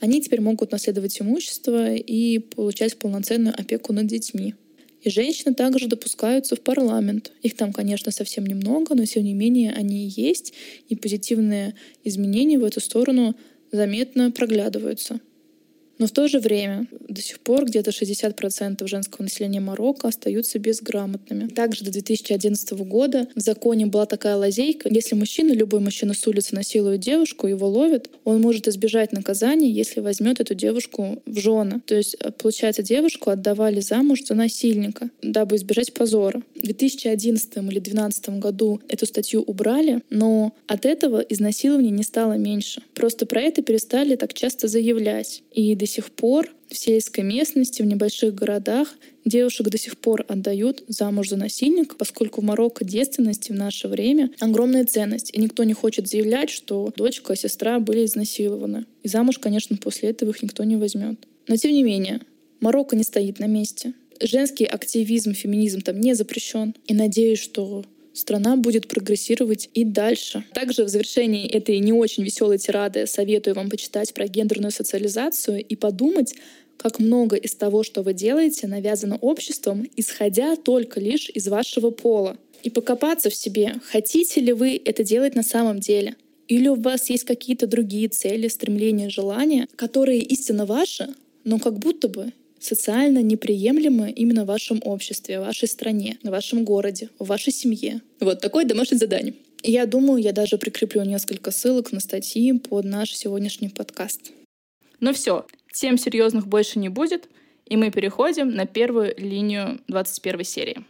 Они 0.00 0.20
теперь 0.20 0.42
могут 0.42 0.72
наследовать 0.72 1.20
имущество 1.22 1.94
и 1.94 2.38
получать 2.38 2.98
полноценную 2.98 3.58
опеку 3.58 3.94
над 3.94 4.06
детьми. 4.06 4.54
И 5.00 5.10
женщины 5.10 5.54
также 5.54 5.86
допускаются 5.86 6.56
в 6.56 6.60
парламент. 6.60 7.32
Их 7.42 7.56
там, 7.56 7.72
конечно, 7.72 8.10
совсем 8.10 8.44
немного, 8.44 8.94
но 8.94 9.04
тем 9.06 9.24
не 9.24 9.32
менее 9.32 9.72
они 9.72 10.06
есть, 10.06 10.52
и 10.88 10.96
позитивные 10.96 11.74
изменения 12.04 12.58
в 12.58 12.64
эту 12.64 12.80
сторону 12.80 13.34
заметно 13.72 14.30
проглядываются. 14.30 15.20
Но 15.98 16.06
в 16.06 16.10
то 16.10 16.28
же 16.28 16.38
время 16.38 16.86
до 17.08 17.20
сих 17.20 17.40
пор 17.40 17.64
где-то 17.64 17.90
60% 17.90 18.86
женского 18.86 19.22
населения 19.22 19.60
Марокко 19.60 20.08
остаются 20.08 20.58
безграмотными. 20.58 21.48
Также 21.48 21.84
до 21.84 21.92
2011 21.92 22.72
года 22.72 23.28
в 23.34 23.40
законе 23.40 23.86
была 23.86 24.06
такая 24.06 24.36
лазейка. 24.36 24.88
Если 24.92 25.14
мужчина, 25.14 25.52
любой 25.52 25.80
мужчина 25.80 26.14
с 26.14 26.26
улицы 26.26 26.54
насилует 26.54 27.00
девушку, 27.00 27.46
его 27.46 27.68
ловят, 27.68 28.10
он 28.24 28.40
может 28.40 28.68
избежать 28.68 29.12
наказания, 29.12 29.70
если 29.70 30.00
возьмет 30.00 30.40
эту 30.40 30.54
девушку 30.54 31.22
в 31.26 31.38
жены. 31.38 31.80
То 31.86 31.94
есть, 31.94 32.16
э, 32.20 32.30
получается, 32.32 32.82
девушку 32.82 33.30
отдавали 33.30 33.80
замуж 33.80 34.24
за 34.24 34.34
насильника, 34.34 35.10
дабы 35.22 35.56
избежать 35.56 35.92
позора. 35.94 36.42
В 36.54 36.62
2011 36.62 37.70
или 37.70 37.78
2012 37.78 38.38
году 38.38 38.80
эту 38.88 39.06
статью 39.06 39.42
убрали, 39.42 40.02
но 40.10 40.52
от 40.66 40.86
этого 40.86 41.20
изнасилования 41.20 41.90
не 41.90 42.02
стало 42.02 42.34
меньше. 42.34 42.82
Просто 42.94 43.26
про 43.26 43.40
это 43.40 43.62
перестали 43.62 44.16
так 44.16 44.34
часто 44.34 44.68
заявлять. 44.68 45.42
И 45.52 45.74
до 45.84 45.90
сих 45.90 46.10
пор 46.12 46.48
в 46.70 46.78
сельской 46.78 47.24
местности, 47.24 47.82
в 47.82 47.84
небольших 47.84 48.34
городах 48.34 48.94
девушек 49.26 49.68
до 49.68 49.76
сих 49.76 49.98
пор 49.98 50.24
отдают 50.28 50.82
замуж 50.88 51.28
за 51.28 51.36
насильника, 51.36 51.94
поскольку 51.94 52.40
в 52.40 52.44
Марокко 52.44 52.86
девственности 52.86 53.52
в 53.52 53.54
наше 53.54 53.86
время 53.88 54.30
огромная 54.40 54.86
ценность. 54.86 55.30
И 55.34 55.38
никто 55.38 55.62
не 55.64 55.74
хочет 55.74 56.08
заявлять, 56.08 56.48
что 56.48 56.90
дочка, 56.96 57.36
сестра 57.36 57.80
были 57.80 58.06
изнасилованы. 58.06 58.86
И 59.02 59.08
замуж, 59.08 59.38
конечно, 59.38 59.76
после 59.76 60.08
этого 60.08 60.30
их 60.30 60.42
никто 60.42 60.64
не 60.64 60.76
возьмет. 60.76 61.18
Но 61.48 61.56
тем 61.56 61.72
не 61.72 61.82
менее, 61.82 62.22
Марокко 62.60 62.96
не 62.96 63.04
стоит 63.04 63.38
на 63.38 63.46
месте. 63.46 63.92
Женский 64.22 64.64
активизм, 64.64 65.34
феминизм 65.34 65.82
там 65.82 66.00
не 66.00 66.14
запрещен. 66.14 66.74
И 66.86 66.94
надеюсь, 66.94 67.40
что 67.40 67.84
страна 68.14 68.56
будет 68.56 68.88
прогрессировать 68.88 69.68
и 69.74 69.84
дальше. 69.84 70.44
Также 70.54 70.84
в 70.84 70.88
завершении 70.88 71.46
этой 71.48 71.78
не 71.80 71.92
очень 71.92 72.22
веселой 72.22 72.58
тирады 72.58 73.06
советую 73.06 73.54
вам 73.54 73.68
почитать 73.68 74.14
про 74.14 74.26
гендерную 74.26 74.70
социализацию 74.70 75.62
и 75.62 75.76
подумать, 75.76 76.34
как 76.76 76.98
много 76.98 77.36
из 77.36 77.54
того, 77.54 77.82
что 77.82 78.02
вы 78.02 78.14
делаете, 78.14 78.66
навязано 78.66 79.16
обществом, 79.16 79.86
исходя 79.96 80.56
только 80.56 81.00
лишь 81.00 81.28
из 81.28 81.48
вашего 81.48 81.90
пола. 81.90 82.36
И 82.62 82.70
покопаться 82.70 83.28
в 83.30 83.34
себе, 83.34 83.74
хотите 83.84 84.40
ли 84.40 84.52
вы 84.52 84.80
это 84.82 85.04
делать 85.04 85.34
на 85.34 85.42
самом 85.42 85.80
деле. 85.80 86.16
Или 86.48 86.68
у 86.68 86.74
вас 86.74 87.10
есть 87.10 87.24
какие-то 87.24 87.66
другие 87.66 88.08
цели, 88.08 88.48
стремления, 88.48 89.08
желания, 89.08 89.68
которые 89.76 90.20
истинно 90.20 90.66
ваши, 90.66 91.08
но 91.44 91.58
как 91.58 91.78
будто 91.78 92.08
бы 92.08 92.32
социально 92.64 93.22
неприемлемы 93.22 94.10
именно 94.10 94.44
в 94.44 94.48
вашем 94.48 94.80
обществе, 94.84 95.40
в 95.40 95.44
вашей 95.44 95.68
стране, 95.68 96.18
в 96.22 96.30
вашем 96.30 96.64
городе, 96.64 97.10
в 97.18 97.26
вашей 97.26 97.52
семье. 97.52 98.00
Вот 98.20 98.40
такое 98.40 98.64
домашнее 98.64 98.98
задание. 98.98 99.34
Я 99.62 99.86
думаю, 99.86 100.22
я 100.22 100.32
даже 100.32 100.58
прикреплю 100.58 101.04
несколько 101.04 101.50
ссылок 101.50 101.92
на 101.92 102.00
статьи 102.00 102.52
под 102.58 102.84
наш 102.84 103.14
сегодняшний 103.14 103.68
подкаст. 103.68 104.32
Ну 105.00 105.12
все, 105.12 105.46
тем 105.72 105.98
серьезных 105.98 106.46
больше 106.46 106.78
не 106.78 106.88
будет, 106.88 107.28
и 107.66 107.76
мы 107.76 107.90
переходим 107.90 108.50
на 108.50 108.66
первую 108.66 109.14
линию 109.16 109.80
21 109.88 110.44
серии. 110.44 110.84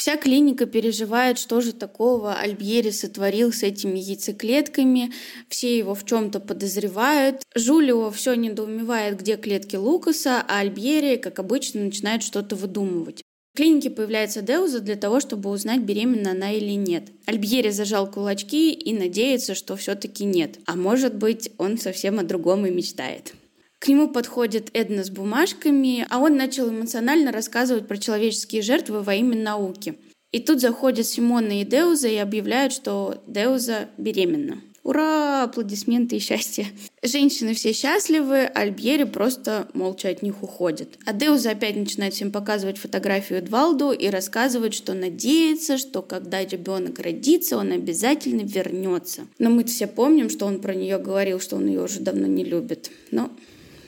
Вся 0.00 0.16
клиника 0.16 0.64
переживает, 0.64 1.38
что 1.38 1.60
же 1.60 1.74
такого 1.74 2.32
Альбьери 2.32 2.88
сотворил 2.88 3.52
с 3.52 3.62
этими 3.62 3.98
яйцеклетками. 3.98 5.12
Все 5.50 5.76
его 5.76 5.94
в 5.94 6.06
чем-то 6.06 6.40
подозревают. 6.40 7.42
Жулио 7.54 8.10
все 8.10 8.32
недоумевает, 8.32 9.20
где 9.20 9.36
клетки 9.36 9.76
Лукаса, 9.76 10.42
а 10.48 10.60
Альбьери, 10.60 11.16
как 11.16 11.38
обычно, 11.38 11.82
начинает 11.82 12.22
что-то 12.22 12.56
выдумывать. 12.56 13.22
В 13.52 13.58
клинике 13.58 13.90
появляется 13.90 14.40
Деуза 14.40 14.80
для 14.80 14.96
того, 14.96 15.20
чтобы 15.20 15.50
узнать, 15.50 15.82
беременна 15.82 16.30
она 16.30 16.50
или 16.50 16.72
нет. 16.72 17.08
Альбьери 17.26 17.68
зажал 17.68 18.10
кулачки 18.10 18.72
и 18.72 18.94
надеется, 18.94 19.54
что 19.54 19.76
все-таки 19.76 20.24
нет. 20.24 20.60
А 20.64 20.76
может 20.76 21.14
быть, 21.14 21.50
он 21.58 21.76
совсем 21.76 22.18
о 22.18 22.22
другом 22.22 22.64
и 22.64 22.70
мечтает. 22.70 23.34
К 23.80 23.88
нему 23.88 24.08
подходит 24.08 24.68
Эдна 24.74 25.02
с 25.02 25.08
бумажками, 25.08 26.06
а 26.10 26.18
он 26.18 26.36
начал 26.36 26.68
эмоционально 26.68 27.32
рассказывать 27.32 27.88
про 27.88 27.96
человеческие 27.96 28.60
жертвы 28.60 29.00
во 29.00 29.14
имя 29.14 29.34
науки. 29.34 29.94
И 30.32 30.38
тут 30.38 30.60
заходят 30.60 31.06
Симона 31.06 31.62
и 31.62 31.64
Деуза 31.64 32.08
и 32.08 32.16
объявляют, 32.16 32.74
что 32.74 33.22
Деуза 33.26 33.88
беременна. 33.96 34.60
Ура! 34.82 35.44
Аплодисменты 35.44 36.16
и 36.16 36.18
счастье. 36.18 36.66
Женщины 37.02 37.54
все 37.54 37.72
счастливы, 37.72 38.40
Альбьери 38.44 39.04
просто 39.04 39.68
молча 39.72 40.10
от 40.10 40.20
них 40.22 40.42
уходит. 40.42 40.98
А 41.06 41.14
Деуза 41.14 41.52
опять 41.52 41.76
начинает 41.76 42.12
всем 42.12 42.30
показывать 42.30 42.76
фотографию 42.76 43.38
Эдвалду 43.38 43.92
и 43.92 44.08
рассказывать, 44.08 44.74
что 44.74 44.92
надеется, 44.92 45.78
что 45.78 46.02
когда 46.02 46.44
ребенок 46.44 46.98
родится, 46.98 47.56
он 47.56 47.72
обязательно 47.72 48.42
вернется. 48.42 49.22
Но 49.38 49.48
мы 49.48 49.64
все 49.64 49.86
помним, 49.86 50.28
что 50.28 50.44
он 50.44 50.60
про 50.60 50.74
нее 50.74 50.98
говорил, 50.98 51.40
что 51.40 51.56
он 51.56 51.66
ее 51.66 51.82
уже 51.82 52.00
давно 52.00 52.26
не 52.26 52.44
любит. 52.44 52.90
Но 53.10 53.30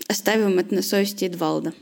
Оставим 0.09 0.59
это 0.59 0.75
на 0.75 0.82
совести 0.82 1.25
Эдвалда. 1.25 1.73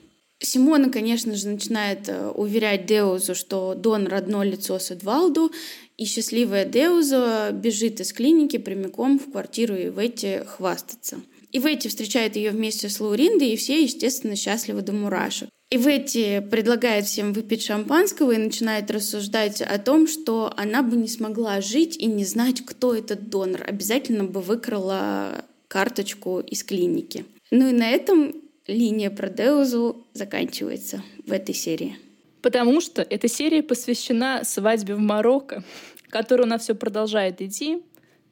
Симона, 0.42 0.88
конечно 0.90 1.34
же, 1.34 1.48
начинает 1.48 2.08
э, 2.08 2.28
уверять 2.30 2.86
Деузу, 2.86 3.34
что 3.34 3.74
Дон 3.74 4.06
родное 4.06 4.46
лицо 4.46 4.78
с 4.78 4.90
Эдвалду, 4.90 5.52
и 5.98 6.06
счастливая 6.06 6.64
Деуза 6.64 7.50
бежит 7.52 8.00
из 8.00 8.12
клиники 8.14 8.56
прямиком 8.56 9.18
в 9.18 9.30
квартиру 9.30 9.74
Иветти 9.74 10.40
хвастаться. 10.46 11.20
Иветти 11.52 11.88
встречает 11.88 12.36
ее 12.36 12.52
вместе 12.52 12.88
с 12.88 13.00
Лауриндой, 13.00 13.50
и 13.50 13.56
все, 13.56 13.82
естественно, 13.82 14.34
счастливы 14.34 14.80
до 14.80 14.92
мурашек. 14.92 15.50
Иветти 15.72 16.40
предлагает 16.40 17.04
всем 17.04 17.32
выпить 17.32 17.62
шампанского 17.62 18.32
и 18.32 18.38
начинает 18.38 18.90
рассуждать 18.90 19.60
о 19.60 19.78
том, 19.78 20.08
что 20.08 20.52
она 20.56 20.82
бы 20.82 20.96
не 20.96 21.06
смогла 21.06 21.60
жить 21.60 21.96
и 21.96 22.06
не 22.06 22.24
знать, 22.24 22.64
кто 22.64 22.94
этот 22.94 23.28
донор. 23.28 23.62
Обязательно 23.66 24.24
бы 24.24 24.40
выкрала 24.40 25.44
карточку 25.68 26.40
из 26.40 26.64
клиники. 26.64 27.24
Ну 27.50 27.68
и 27.68 27.72
на 27.72 27.90
этом 27.90 28.34
линия 28.66 29.10
про 29.10 29.28
Деузу 29.28 30.06
заканчивается 30.12 31.02
в 31.26 31.32
этой 31.32 31.54
серии. 31.54 31.96
Потому 32.42 32.80
что 32.80 33.02
эта 33.02 33.28
серия 33.28 33.62
посвящена 33.62 34.44
свадьбе 34.44 34.94
в 34.94 35.00
Марокко, 35.00 35.62
которая 36.08 36.46
у 36.46 36.50
нас 36.50 36.62
все 36.62 36.74
продолжает 36.74 37.42
идти, 37.42 37.82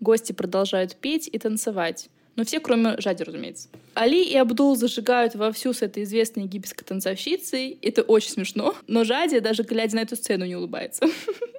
гости 0.00 0.32
продолжают 0.32 0.96
петь 0.96 1.28
и 1.30 1.38
танцевать. 1.38 2.08
Но 2.36 2.44
все, 2.44 2.60
кроме 2.60 3.00
Жади, 3.00 3.24
разумеется. 3.24 3.68
Али 3.94 4.22
и 4.22 4.36
Абдул 4.36 4.76
зажигают 4.76 5.34
вовсю 5.34 5.72
с 5.72 5.82
этой 5.82 6.04
известной 6.04 6.44
египетской 6.44 6.84
танцовщицей. 6.84 7.76
Это 7.82 8.02
очень 8.02 8.30
смешно. 8.30 8.76
Но 8.86 9.02
Жади, 9.02 9.40
даже 9.40 9.64
глядя 9.64 9.96
на 9.96 10.00
эту 10.00 10.14
сцену, 10.14 10.44
не 10.44 10.54
улыбается. 10.54 11.04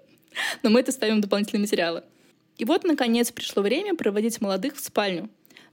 Но 0.63 0.69
мы 0.69 0.79
это 0.79 0.93
ставим 0.93 1.17
в 1.17 1.21
дополнительные 1.21 1.61
материалы. 1.61 2.03
И 2.57 2.63
вот, 2.63 2.85
наконец, 2.85 3.29
пришло 3.29 3.61
время 3.61 3.95
проводить 3.95 4.39
молодых 4.39 4.77
в 4.77 4.79
спальню. 4.79 5.29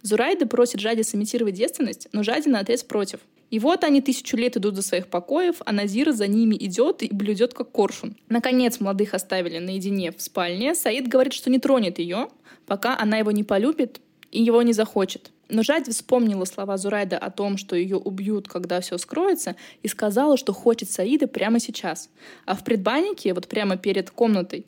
Зурайда 0.06 0.46
просит 0.46 0.80
Жади 0.80 1.02
сымитировать 1.02 1.54
девственность, 1.54 2.08
но 2.12 2.22
Жади 2.22 2.48
на 2.48 2.60
отрез 2.60 2.84
против. 2.84 3.20
И 3.50 3.58
вот 3.58 3.84
они 3.84 4.00
тысячу 4.00 4.36
лет 4.36 4.56
идут 4.56 4.74
до 4.74 4.82
своих 4.82 5.08
покоев, 5.08 5.56
а 5.64 5.72
Назира 5.72 6.12
за 6.12 6.26
ними 6.26 6.56
идет 6.56 7.02
и 7.02 7.12
блюдет 7.12 7.54
как 7.54 7.70
коршун. 7.70 8.16
Наконец 8.28 8.80
молодых 8.80 9.14
оставили 9.14 9.58
наедине 9.58 10.12
в 10.12 10.20
спальне. 10.20 10.74
Саид 10.74 11.08
говорит, 11.08 11.32
что 11.32 11.50
не 11.50 11.58
тронет 11.58 11.98
ее, 11.98 12.28
пока 12.66 12.98
она 12.98 13.18
его 13.18 13.30
не 13.30 13.44
полюбит 13.44 14.00
и 14.32 14.42
его 14.42 14.62
не 14.62 14.72
захочет. 14.72 15.30
Но 15.48 15.62
Жади 15.62 15.90
вспомнила 15.90 16.44
слова 16.44 16.76
Зурайда 16.76 17.18
о 17.18 17.30
том, 17.30 17.56
что 17.56 17.76
ее 17.76 17.96
убьют, 17.96 18.48
когда 18.48 18.80
все 18.80 18.98
скроется, 18.98 19.54
и 19.82 19.88
сказала, 19.88 20.36
что 20.36 20.52
хочет 20.52 20.90
Саида 20.90 21.28
прямо 21.28 21.60
сейчас. 21.60 22.10
А 22.46 22.56
в 22.56 22.64
предбаннике, 22.64 23.32
вот 23.32 23.46
прямо 23.46 23.76
перед 23.76 24.10
комнатой, 24.10 24.66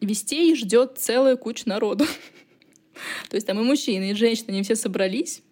вестей 0.00 0.54
ждет 0.56 0.98
целая 0.98 1.36
куча 1.36 1.68
народу. 1.68 2.06
То 3.28 3.36
есть 3.36 3.46
там 3.46 3.60
и 3.60 3.62
мужчины, 3.62 4.10
и 4.10 4.14
женщины, 4.14 4.50
они 4.50 4.62
все 4.62 4.76
собрались, 4.76 5.42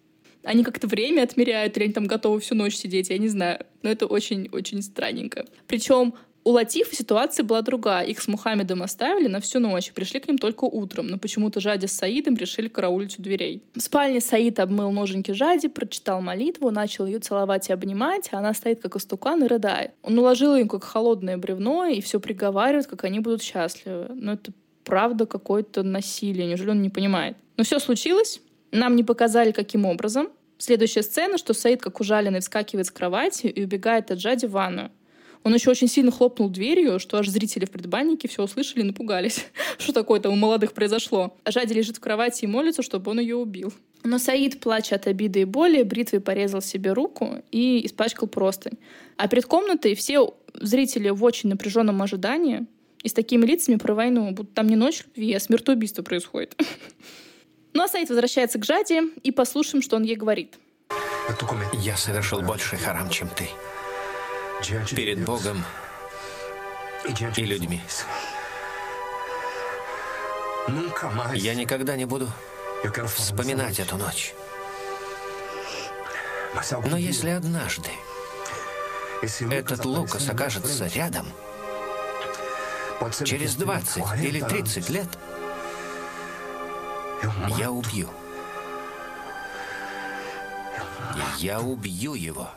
они 0.43 0.63
как-то 0.63 0.87
время 0.87 1.23
отмеряют, 1.23 1.77
или 1.77 1.85
они 1.85 1.93
там 1.93 2.05
готовы 2.05 2.39
всю 2.39 2.55
ночь 2.55 2.75
сидеть, 2.75 3.09
я 3.09 3.17
не 3.17 3.27
знаю. 3.27 3.65
Но 3.83 3.89
это 3.89 4.07
очень-очень 4.07 4.81
странненько. 4.81 5.45
Причем 5.67 6.15
у 6.43 6.51
Латифа 6.51 6.95
ситуация 6.95 7.43
была 7.43 7.61
другая. 7.61 8.05
Их 8.05 8.19
с 8.19 8.27
Мухаммедом 8.27 8.81
оставили 8.81 9.27
на 9.27 9.39
всю 9.39 9.59
ночь, 9.59 9.91
пришли 9.91 10.19
к 10.19 10.27
ним 10.27 10.39
только 10.39 10.65
утром, 10.65 11.07
но 11.07 11.19
почему-то 11.19 11.59
Жади 11.59 11.85
с 11.85 11.91
Саидом 11.91 12.35
решили 12.35 12.67
караулить 12.67 13.19
у 13.19 13.21
дверей. 13.21 13.63
В 13.75 13.79
спальне 13.79 14.21
Саид 14.21 14.59
обмыл 14.59 14.91
ноженьки 14.91 15.31
Жади, 15.31 15.67
прочитал 15.67 16.21
молитву, 16.21 16.71
начал 16.71 17.05
ее 17.05 17.19
целовать 17.19 17.69
и 17.69 17.73
обнимать, 17.73 18.29
а 18.31 18.39
она 18.39 18.55
стоит 18.55 18.81
как 18.81 18.95
истукан 18.95 19.43
и 19.43 19.47
рыдает. 19.47 19.91
Он 20.01 20.17
уложил 20.17 20.55
им 20.55 20.67
как 20.67 20.83
холодное 20.83 21.37
бревно 21.37 21.85
и 21.85 22.01
все 22.01 22.19
приговаривает, 22.19 22.87
как 22.87 23.03
они 23.03 23.19
будут 23.19 23.43
счастливы. 23.43 24.07
Но 24.15 24.33
это 24.33 24.51
правда 24.83 25.25
какое-то 25.25 25.83
насилие, 25.83 26.47
неужели 26.47 26.71
он 26.71 26.81
не 26.81 26.89
понимает? 26.89 27.37
Но 27.57 27.63
все 27.63 27.79
случилось, 27.79 28.41
нам 28.71 28.95
не 28.95 29.03
показали, 29.03 29.51
каким 29.51 29.85
образом. 29.85 30.29
Следующая 30.57 31.03
сцена, 31.03 31.37
что 31.37 31.53
Саид, 31.53 31.81
как 31.81 31.99
ужаленный, 31.99 32.39
вскакивает 32.39 32.87
с 32.87 32.91
кровати 32.91 33.47
и 33.47 33.63
убегает 33.63 34.11
от 34.11 34.19
Джади 34.19 34.45
в 34.45 34.51
ванную. 34.51 34.91
Он 35.43 35.53
еще 35.53 35.71
очень 35.71 35.87
сильно 35.87 36.11
хлопнул 36.11 36.49
дверью, 36.49 36.99
что 36.99 37.17
аж 37.17 37.27
зрители 37.27 37.65
в 37.65 37.71
предбаннике 37.71 38.27
все 38.27 38.43
услышали 38.43 38.81
и 38.81 38.85
напугались. 38.85 39.45
что 39.79 39.91
такое-то 39.91 40.29
у 40.29 40.35
молодых 40.35 40.73
произошло. 40.73 41.35
А 41.43 41.51
Жади 41.51 41.73
лежит 41.73 41.97
в 41.97 41.99
кровати 41.99 42.45
и 42.45 42.47
молится, 42.47 42.83
чтобы 42.83 43.11
он 43.11 43.19
ее 43.19 43.35
убил. 43.35 43.73
Но 44.03 44.17
Саид, 44.19 44.59
плача 44.59 44.95
от 44.95 45.07
обиды 45.07 45.41
и 45.41 45.45
боли, 45.45 45.83
бритвой 45.83 46.21
порезал 46.21 46.61
себе 46.61 46.93
руку 46.93 47.43
и 47.51 47.85
испачкал 47.85 48.27
простынь. 48.27 48.77
А 49.17 49.27
перед 49.27 49.45
комнатой 49.45 49.95
все 49.95 50.33
зрители 50.53 51.09
в 51.09 51.23
очень 51.23 51.49
напряженном 51.49 52.01
ожидании 52.01 52.65
и 53.03 53.09
с 53.09 53.13
такими 53.13 53.45
лицами 53.45 53.77
про 53.77 53.93
войну, 53.93 54.31
будто 54.31 54.53
там 54.53 54.67
не 54.67 54.75
ночь 54.75 55.03
любви, 55.05 55.33
а 55.33 55.39
смертоубийство 55.39 56.03
происходит. 56.03 56.59
Ну 57.73 57.83
а 57.83 57.87
Саид 57.87 58.09
возвращается 58.09 58.59
к 58.59 58.65
Жаде 58.65 59.03
и 59.23 59.31
послушаем, 59.31 59.81
что 59.81 59.95
он 59.95 60.03
ей 60.03 60.17
говорит. 60.17 60.55
Я 61.81 61.95
совершил 61.95 62.41
больше 62.41 62.75
харам, 62.75 63.09
чем 63.09 63.29
ты. 63.29 63.47
Перед 64.93 65.23
Богом 65.23 65.63
и 67.37 67.41
людьми. 67.45 67.79
Я 71.33 71.55
никогда 71.55 71.95
не 71.95 72.03
буду 72.03 72.27
вспоминать 73.07 73.79
эту 73.79 73.95
ночь. 73.95 74.33
Но 76.89 76.97
если 76.97 77.29
однажды 77.29 77.89
этот 79.49 79.85
Лукас 79.85 80.29
окажется 80.29 80.87
рядом, 80.87 81.27
через 83.25 83.55
20 83.55 84.03
или 84.23 84.41
30 84.41 84.89
лет, 84.89 85.07
я 87.57 87.71
убью. 87.71 88.07
Я 91.39 91.61
убью 91.61 92.13
его. 92.13 92.49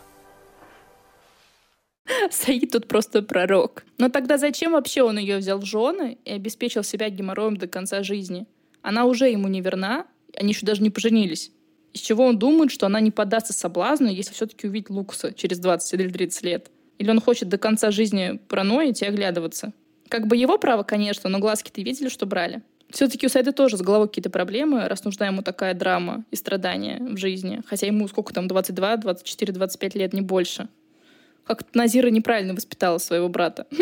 Саид 2.30 2.70
тут 2.70 2.88
просто 2.88 3.22
пророк. 3.22 3.84
Но 3.98 4.08
тогда 4.08 4.38
зачем 4.38 4.72
вообще 4.72 5.02
он 5.02 5.18
ее 5.18 5.38
взял 5.38 5.58
в 5.58 5.64
жены 5.64 6.18
и 6.24 6.32
обеспечил 6.32 6.82
себя 6.82 7.08
геморроем 7.08 7.56
до 7.56 7.66
конца 7.66 8.02
жизни? 8.02 8.46
Она 8.82 9.06
уже 9.06 9.28
ему 9.28 9.48
не 9.48 9.60
верна, 9.60 10.06
они 10.36 10.52
еще 10.52 10.66
даже 10.66 10.82
не 10.82 10.90
поженились. 10.90 11.50
Из 11.92 12.00
чего 12.00 12.26
он 12.26 12.38
думает, 12.38 12.70
что 12.70 12.86
она 12.86 13.00
не 13.00 13.10
поддастся 13.10 13.52
соблазну, 13.52 14.08
если 14.08 14.32
все-таки 14.34 14.66
увидит 14.66 14.90
Лукаса 14.90 15.32
через 15.32 15.58
20 15.58 15.94
или 15.94 16.10
30 16.10 16.42
лет? 16.42 16.70
Или 16.98 17.10
он 17.10 17.20
хочет 17.20 17.48
до 17.48 17.58
конца 17.58 17.90
жизни 17.90 18.38
проноить 18.48 19.02
и 19.02 19.06
оглядываться? 19.06 19.72
Как 20.08 20.26
бы 20.26 20.36
его 20.36 20.58
право, 20.58 20.82
конечно, 20.82 21.30
но 21.30 21.38
глазки-то 21.38 21.80
видели, 21.80 22.08
что 22.08 22.26
брали. 22.26 22.62
Все-таки 22.90 23.26
у 23.26 23.28
Сайда 23.28 23.52
тоже 23.52 23.76
с 23.76 23.82
головой 23.82 24.08
какие-то 24.08 24.30
проблемы, 24.30 24.86
раз 24.86 25.04
нужна 25.04 25.26
ему 25.26 25.42
такая 25.42 25.74
драма 25.74 26.24
и 26.30 26.36
страдания 26.36 26.98
в 27.00 27.16
жизни. 27.16 27.60
Хотя 27.66 27.86
ему 27.86 28.06
сколько 28.06 28.32
там, 28.32 28.46
22, 28.46 28.98
24, 28.98 29.52
25 29.52 29.94
лет, 29.96 30.12
не 30.12 30.20
больше. 30.20 30.68
Как 31.44 31.62
Назира 31.74 32.08
неправильно 32.08 32.54
воспитала 32.54 32.98
своего 32.98 33.28
брата. 33.28 33.66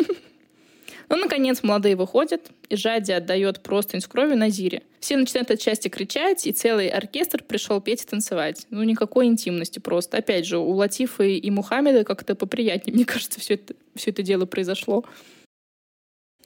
Ну, 1.08 1.18
наконец, 1.18 1.62
молодые 1.62 1.94
выходят, 1.94 2.50
и 2.70 2.76
Жади 2.76 3.12
отдает 3.12 3.62
простынь 3.62 4.00
с 4.00 4.06
кровью 4.06 4.38
Назире. 4.38 4.82
Все 4.98 5.18
начинают 5.18 5.50
от 5.50 5.60
счастья 5.60 5.90
кричать, 5.90 6.46
и 6.46 6.52
целый 6.52 6.88
оркестр 6.88 7.44
пришел 7.44 7.82
петь 7.82 8.02
и 8.02 8.06
танцевать. 8.06 8.66
Ну, 8.70 8.82
никакой 8.82 9.26
интимности 9.26 9.78
просто. 9.78 10.16
Опять 10.16 10.46
же, 10.46 10.56
у 10.56 10.70
Латифа 10.70 11.24
и 11.24 11.50
Мухаммеда 11.50 12.04
как-то 12.04 12.34
поприятнее, 12.34 12.94
мне 12.94 13.04
кажется, 13.04 13.40
все 13.40 13.54
это, 13.54 13.74
все 13.94 14.10
это 14.10 14.22
дело 14.22 14.46
произошло. 14.46 15.04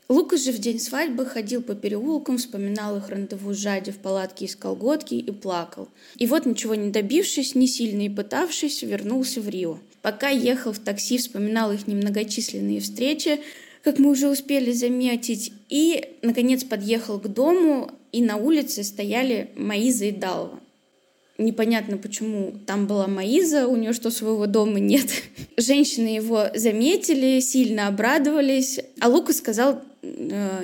Лукас 0.09 0.45
же 0.45 0.53
в 0.53 0.59
день 0.59 0.79
свадьбы 0.79 1.27
ходил 1.27 1.63
по 1.63 1.75
переулкам, 1.75 2.39
вспоминал 2.39 2.97
их 2.97 3.09
рандеву 3.09 3.53
с 3.53 3.57
Жади 3.57 3.91
в 3.91 3.99
палатке 3.99 4.45
из 4.45 4.55
колготки 4.55 5.15
и 5.15 5.31
плакал. 5.33 5.89
И 6.17 6.27
вот, 6.27 6.47
ничего 6.47 6.77
не 6.77 6.91
добившись, 6.91 7.57
не 7.57 7.67
сильно 7.67 8.03
и 8.03 8.09
пытавшись, 8.09 8.83
вернулся 8.83 9.41
в 9.41 9.49
Рио. 9.49 9.79
Пока 10.03 10.29
ехал 10.29 10.73
в 10.73 10.79
такси, 10.79 11.19
вспоминал 11.19 11.73
их 11.73 11.89
немногочисленные 11.89 12.81
встречи, 12.81 13.41
как 13.83 13.99
мы 13.99 14.11
уже 14.11 14.29
успели 14.29 14.71
заметить, 14.71 15.53
и, 15.69 16.17
наконец, 16.23 16.63
подъехал 16.63 17.19
к 17.19 17.27
дому, 17.27 17.91
и 18.13 18.23
на 18.23 18.37
улице 18.37 18.85
стояли 18.85 19.51
Маиза 19.57 20.05
и 20.05 20.13
Далва. 20.13 20.61
Непонятно, 21.39 21.99
почему 21.99 22.55
там 22.65 22.87
была 22.87 23.09
Маиза, 23.09 23.67
у 23.67 23.77
нее 23.77 23.93
что, 23.93 24.11
своего 24.11 24.47
дома 24.47 24.79
нет. 24.79 25.09
Женщины 25.57 26.09
его 26.09 26.47
заметили, 26.55 27.41
сильно 27.41 27.89
обрадовались, 27.89 28.81
а 29.01 29.09
Лука 29.09 29.33
сказал, 29.33 29.83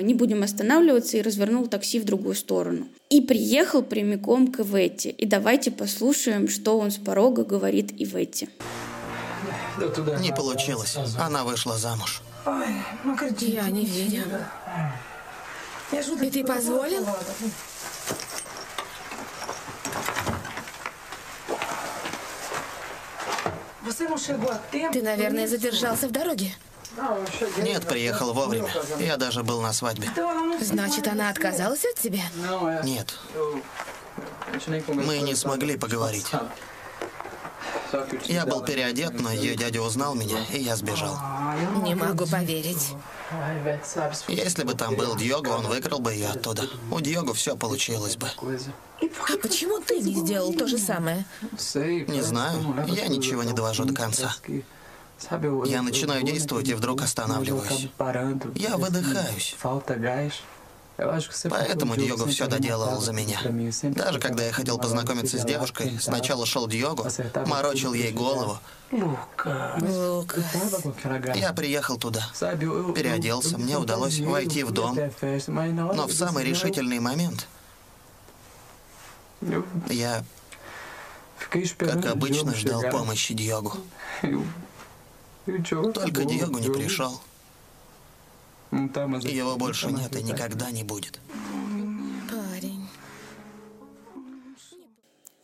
не 0.01 0.13
будем 0.13 0.43
останавливаться, 0.43 1.17
и 1.17 1.21
развернул 1.21 1.67
такси 1.67 1.99
в 1.99 2.05
другую 2.05 2.35
сторону. 2.35 2.87
И 3.09 3.21
приехал 3.21 3.83
прямиком 3.83 4.51
к 4.51 4.59
Иветте. 4.61 5.09
И 5.11 5.25
давайте 5.25 5.71
послушаем, 5.71 6.47
что 6.47 6.79
он 6.79 6.91
с 6.91 6.97
порога 6.97 7.43
говорит 7.43 7.91
Иветте. 7.97 8.47
Не 10.21 10.31
получилось. 10.31 10.97
Она 11.19 11.43
вышла 11.43 11.77
замуж. 11.77 12.21
Я 12.45 13.69
не 13.69 13.85
верю. 13.85 14.23
И 16.21 16.29
ты 16.29 16.43
позволил? 16.43 17.05
Ты, 24.71 25.01
наверное, 25.01 25.47
задержался 25.47 26.07
в 26.07 26.11
дороге. 26.11 26.53
Нет, 27.57 27.87
приехал 27.87 28.33
вовремя. 28.33 28.69
Я 28.99 29.17
даже 29.17 29.43
был 29.43 29.61
на 29.61 29.73
свадьбе. 29.73 30.09
Значит, 30.61 31.07
она 31.07 31.29
отказалась 31.29 31.85
от 31.85 31.95
тебя? 31.95 32.23
Нет. 32.83 33.17
Мы 34.87 35.19
не 35.19 35.35
смогли 35.35 35.77
поговорить. 35.77 36.27
Я 38.25 38.45
был 38.45 38.61
переодет, 38.63 39.19
но 39.19 39.31
ее 39.31 39.55
дядя 39.55 39.81
узнал 39.81 40.15
меня, 40.15 40.37
и 40.51 40.59
я 40.59 40.75
сбежал. 40.75 41.15
Не 41.83 41.95
могу 41.95 42.25
поверить. 42.25 42.93
Если 44.27 44.63
бы 44.63 44.73
там 44.73 44.95
был 44.95 45.15
Дьего, 45.15 45.49
он 45.49 45.67
выкрал 45.67 45.99
бы 45.99 46.13
ее 46.13 46.29
оттуда. 46.29 46.67
У 46.91 46.99
Дьего 46.99 47.33
все 47.33 47.55
получилось 47.55 48.15
бы. 48.15 48.27
А 48.37 49.37
почему 49.41 49.79
ты 49.79 49.99
не 49.99 50.15
сделал 50.15 50.53
то 50.53 50.67
же 50.67 50.77
самое? 50.77 51.25
Не 51.73 52.21
знаю. 52.21 52.85
Я 52.87 53.07
ничего 53.07 53.43
не 53.43 53.53
довожу 53.53 53.85
до 53.85 53.93
конца. 53.93 54.35
Я 55.65 55.81
начинаю 55.81 56.23
действовать 56.23 56.67
и 56.67 56.73
вдруг 56.73 57.01
останавливаюсь. 57.01 57.89
Я 58.55 58.77
выдыхаюсь. 58.77 59.55
Поэтому 61.49 61.95
Диого 61.95 62.27
все 62.27 62.47
доделал 62.47 63.01
за 63.01 63.13
меня. 63.13 63.39
Даже 63.83 64.19
когда 64.19 64.43
я 64.43 64.51
хотел 64.51 64.77
познакомиться 64.77 65.39
с 65.39 65.45
девушкой, 65.45 65.97
сначала 65.99 66.45
шел 66.45 66.67
Диого, 66.67 67.09
морочил 67.47 67.93
ей 67.93 68.11
голову. 68.11 68.59
Лука. 68.91 69.75
Я 71.33 71.51
приехал 71.53 71.97
туда, 71.97 72.21
переоделся, 72.95 73.57
мне 73.57 73.77
удалось 73.77 74.19
войти 74.19 74.63
в 74.63 74.71
дом, 74.71 74.97
но 75.47 76.07
в 76.07 76.13
самый 76.13 76.43
решительный 76.43 76.99
момент 76.99 77.47
я 79.89 80.23
Как 81.49 82.05
обычно, 82.05 82.53
ждал 82.53 82.83
помощи 82.91 83.33
Диогу. 83.33 83.77
Только 85.45 86.25
Диогу 86.25 86.59
не 86.59 86.69
пришел. 86.69 87.19
Его 88.71 89.57
больше 89.57 89.91
нет 89.91 90.15
и 90.15 90.23
никогда 90.23 90.71
не 90.71 90.83
будет. 90.83 91.19
Парень. 92.29 92.87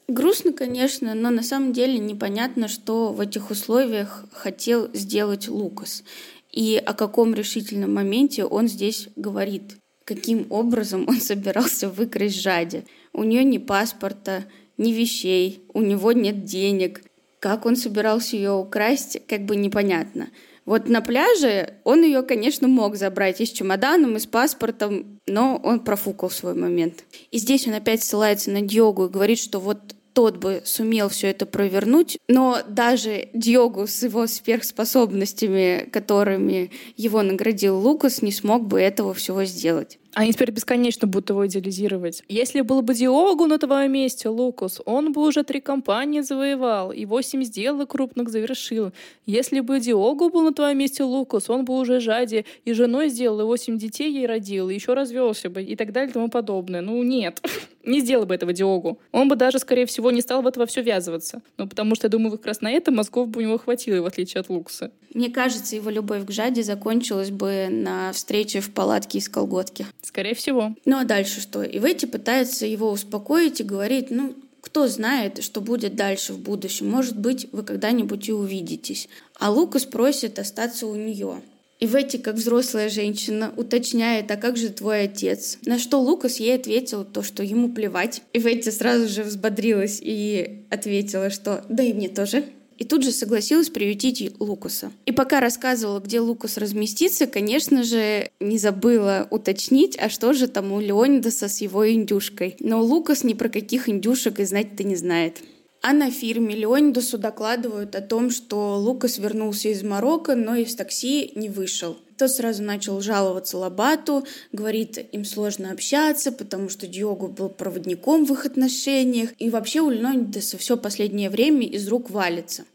Грустно, 0.08 0.54
конечно, 0.54 1.14
но 1.14 1.30
на 1.30 1.44
самом 1.44 1.74
деле 1.74 2.00
непонятно, 2.00 2.68
что 2.68 3.12
в 3.12 3.20
этих 3.20 3.52
условиях 3.52 4.26
хотел 4.32 4.90
сделать 4.94 5.48
Лукас. 5.48 6.04
И 6.52 6.82
о 6.84 6.94
каком 6.94 7.36
решительном 7.36 7.94
моменте 7.94 8.46
он 8.46 8.68
здесь 8.68 9.10
говорит. 9.16 9.78
Каким 10.06 10.48
образом 10.50 11.08
он 11.08 11.20
собирался 11.22 11.90
выкрасть 11.90 12.42
Жади. 12.42 12.86
У 13.14 13.24
нее 13.24 13.44
ни 13.44 13.60
паспорта, 13.60 14.46
ни 14.78 14.94
вещей, 14.94 15.64
у 15.74 15.82
него 15.82 16.14
нет 16.14 16.46
денег. 16.46 17.04
Как 17.40 17.66
он 17.66 17.76
собирался 17.76 18.36
ее 18.36 18.52
украсть, 18.52 19.20
как 19.28 19.46
бы 19.46 19.56
непонятно. 19.56 20.30
Вот 20.66 20.88
на 20.88 21.02
пляже 21.02 21.76
он 21.84 22.04
ее, 22.04 22.22
конечно, 22.22 22.68
мог 22.68 22.96
забрать 22.96 23.42
и 23.42 23.46
с 23.46 23.52
чемоданом, 23.52 24.18
и 24.18 24.20
с 24.20 24.28
паспортом, 24.28 25.20
но 25.26 25.60
он 25.64 25.80
профукал 25.80 26.30
свой 26.30 26.54
момент. 26.54 27.06
И 27.32 27.40
здесь 27.40 27.68
он 27.68 27.74
опять 27.74 28.04
ссылается 28.04 28.52
на 28.52 28.62
Диогу 28.62 29.06
и 29.06 29.10
говорит, 29.10 29.40
что 29.40 29.60
вот 29.60 29.80
тот 30.14 30.38
бы 30.38 30.62
сумел 30.66 31.10
все 31.10 31.28
это 31.28 31.46
провернуть, 31.46 32.18
но 32.28 32.60
даже 32.68 33.30
Диогу 33.34 33.88
с 33.88 34.04
его 34.04 34.28
сверхспособностями, 34.28 35.90
которыми 35.92 36.72
его 36.98 37.22
наградил 37.22 37.80
Лукас, 37.80 38.22
не 38.22 38.32
смог 38.32 38.68
бы 38.68 38.82
этого 38.82 39.14
всего 39.14 39.46
сделать. 39.46 39.98
Они 40.20 40.34
теперь 40.34 40.52
бесконечно 40.52 41.08
будут 41.08 41.30
его 41.30 41.48
идеализировать. 41.48 42.24
Если 42.28 42.60
был 42.60 42.82
бы 42.82 42.94
Диогу 42.94 43.46
на 43.46 43.58
твоем 43.58 43.94
месте, 43.94 44.28
Лукас, 44.28 44.82
он 44.84 45.14
бы 45.14 45.26
уже 45.26 45.46
три 45.46 45.62
компании 45.62 46.20
завоевал 46.20 46.92
и 46.92 47.06
восемь 47.06 47.42
сделок 47.42 47.92
крупных 47.92 48.28
завершил. 48.28 48.92
Если 49.26 49.62
бы 49.62 49.80
Диогу 49.80 50.30
был 50.30 50.42
на 50.42 50.54
твоем 50.54 50.78
месте, 50.78 51.06
Лукас, 51.06 51.50
он 51.50 51.64
бы 51.64 51.80
уже 51.80 52.02
Жади 52.02 52.46
и 52.66 52.74
женой 52.74 53.08
сделал, 53.08 53.40
и 53.40 53.44
восемь 53.46 53.78
детей 53.78 54.12
ей 54.12 54.26
родил, 54.28 54.70
и 54.70 54.74
еще 54.74 54.94
развелся 54.94 55.50
бы, 55.50 55.64
и 55.64 55.78
так 55.78 55.94
далее 55.94 56.10
и 56.10 56.14
тому 56.14 56.28
подобное. 56.28 56.82
Ну, 56.82 57.02
нет. 57.02 57.42
не 57.90 58.02
сделал 58.02 58.26
бы 58.26 58.36
этого 58.36 58.54
Диогу. 58.54 59.00
Он 59.12 59.28
бы 59.28 59.36
даже, 59.36 59.60
скорее 59.60 59.86
всего, 59.86 60.12
не 60.12 60.22
стал 60.22 60.42
в 60.42 60.48
это 60.48 60.66
все 60.66 60.82
ввязываться. 60.82 61.42
Ну, 61.58 61.68
потому 61.68 61.96
что, 61.96 62.08
я 62.08 62.10
думаю, 62.10 62.32
как 62.32 62.46
раз 62.46 62.62
на 62.62 62.72
это 62.72 62.92
мозгов 62.92 63.30
бы 63.30 63.40
у 63.40 63.44
него 63.44 63.58
хватило, 63.58 64.02
в 64.02 64.06
отличие 64.06 64.42
от 64.42 64.50
Лукса. 64.50 64.92
Мне 65.14 65.30
кажется, 65.30 65.76
его 65.76 65.90
любовь 65.90 66.26
к 66.26 66.32
Жаде 66.32 66.62
закончилась 66.62 67.32
бы 67.32 67.68
на 67.70 68.12
встрече 68.14 68.60
в 68.60 68.72
палатке 68.72 69.18
из 69.18 69.28
колготки. 69.28 69.86
Скорее 70.10 70.34
всего. 70.34 70.76
Ну 70.86 70.98
а 70.98 71.04
дальше 71.04 71.40
что? 71.40 71.64
Ивети 71.64 72.08
пытается 72.08 72.66
его 72.66 72.90
успокоить 72.90 73.60
и 73.60 73.64
говорит, 73.64 74.08
ну, 74.10 74.34
кто 74.60 74.88
знает, 74.88 75.44
что 75.44 75.62
будет 75.62 75.96
дальше 75.96 76.34
в 76.34 76.40
будущем. 76.40 76.90
Может 76.90 77.16
быть, 77.16 77.48
вы 77.52 77.62
когда-нибудь 77.62 78.28
и 78.28 78.34
увидитесь. 78.34 79.08
А 79.36 79.52
Лукас 79.52 79.86
просит 79.86 80.40
остаться 80.40 80.88
у 80.88 80.96
нее. 80.96 81.44
И 81.80 81.86
Ветти, 81.86 82.18
как 82.18 82.38
взрослая 82.38 82.90
женщина, 82.90 83.54
уточняет, 83.56 84.32
а 84.32 84.36
как 84.36 84.58
же 84.58 84.70
твой 84.70 85.04
отец? 85.04 85.60
На 85.64 85.78
что 85.78 86.02
Лукас 86.02 86.40
ей 86.40 86.56
ответил 86.56 87.06
то, 87.06 87.22
что 87.22 87.44
ему 87.44 87.72
плевать. 87.72 88.24
И 88.34 88.40
Ветти 88.40 88.72
сразу 88.72 89.08
же 89.08 89.22
взбодрилась 89.22 90.00
и 90.02 90.66
ответила, 90.72 91.30
что 91.30 91.64
да 91.70 91.84
и 91.84 91.94
мне 91.94 92.10
тоже. 92.10 92.46
И 92.80 92.86
тут 92.86 93.04
же 93.04 93.12
согласилась 93.12 93.70
приютить 93.70 94.34
Лукаса. 94.40 94.92
И 95.06 95.12
пока 95.12 95.42
рассказывала, 95.42 96.00
где 96.00 96.22
Лукас 96.22 96.58
разместится, 96.58 97.28
конечно 97.28 97.84
же, 97.84 98.32
не 98.40 98.58
забыла 98.58 99.28
уточнить, 99.30 99.98
а 100.00 100.10
что 100.10 100.32
же 100.32 100.48
там 100.48 100.72
у 100.72 100.80
Леонидаса 100.80 101.50
с 101.50 101.60
его 101.60 101.88
индюшкой. 101.92 102.56
Но 102.60 102.82
Лукас 102.82 103.24
ни 103.26 103.34
про 103.34 103.50
каких 103.50 103.90
индюшек 103.90 104.40
и 104.40 104.46
знать-то 104.46 104.86
не 104.86 104.96
знает. 104.96 105.42
А 105.82 105.94
на 105.94 106.10
фирме 106.10 106.56
Леонидасу 106.56 107.18
докладывают 107.18 107.96
о 107.96 108.02
том, 108.02 108.32
что 108.32 108.78
Лукас 108.78 109.18
вернулся 109.18 109.70
из 109.70 109.84
Марокко, 109.84 110.36
но 110.36 110.56
из 110.56 110.76
такси 110.76 111.32
не 111.36 111.50
вышел. 111.50 111.98
Тот 112.20 112.32
сразу 112.32 112.62
начал 112.64 113.00
жаловаться 113.00 113.58
Лабату, 113.58 114.28
говорит, 114.52 114.98
им 115.14 115.24
сложно 115.24 115.72
общаться, 115.72 116.34
потому 116.34 116.68
что 116.68 116.86
Диогу 116.86 117.30
был 117.30 117.48
проводником 117.48 118.26
в 118.26 118.34
их 118.34 118.46
отношениях. 118.46 119.30
И 119.40 119.50
вообще 119.50 119.80
у 119.80 119.90
Леонидаса 119.90 120.58
все 120.58 120.76
последнее 120.76 121.30
время 121.30 121.66
из 121.66 121.88
рук 121.88 122.10
валится. 122.10 122.66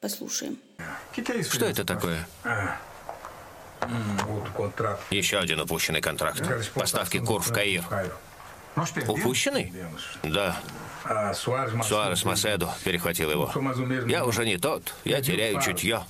Послушаем. 0.00 0.56
Что 1.50 1.64
это 1.64 1.84
такое? 1.84 2.28
Еще 5.10 5.38
один 5.38 5.58
упущенный 5.58 6.00
контракт. 6.00 6.40
Поставки 6.72 7.18
кур 7.18 7.42
в 7.42 7.52
Каир. 7.52 7.84
Упущенный? 9.08 9.72
Да. 10.22 10.60
Суарес 11.34 12.24
Маседо 12.24 12.68
перехватил 12.84 13.30
его. 13.30 13.52
Я 14.06 14.24
уже 14.24 14.44
не 14.44 14.58
тот, 14.58 14.94
я 15.04 15.20
теряю 15.20 15.60
чутье. 15.60 16.04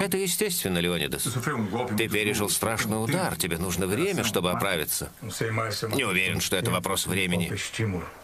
Это 0.00 0.16
естественно, 0.16 0.78
Леонидас. 0.78 1.28
Ты 1.96 2.08
пережил 2.08 2.48
страшный 2.48 3.02
удар, 3.02 3.36
тебе 3.36 3.58
нужно 3.58 3.86
время, 3.86 4.24
чтобы 4.24 4.50
оправиться. 4.50 5.10
Не 5.22 6.04
уверен, 6.04 6.40
что 6.40 6.56
это 6.56 6.70
вопрос 6.70 7.06
времени. 7.06 7.52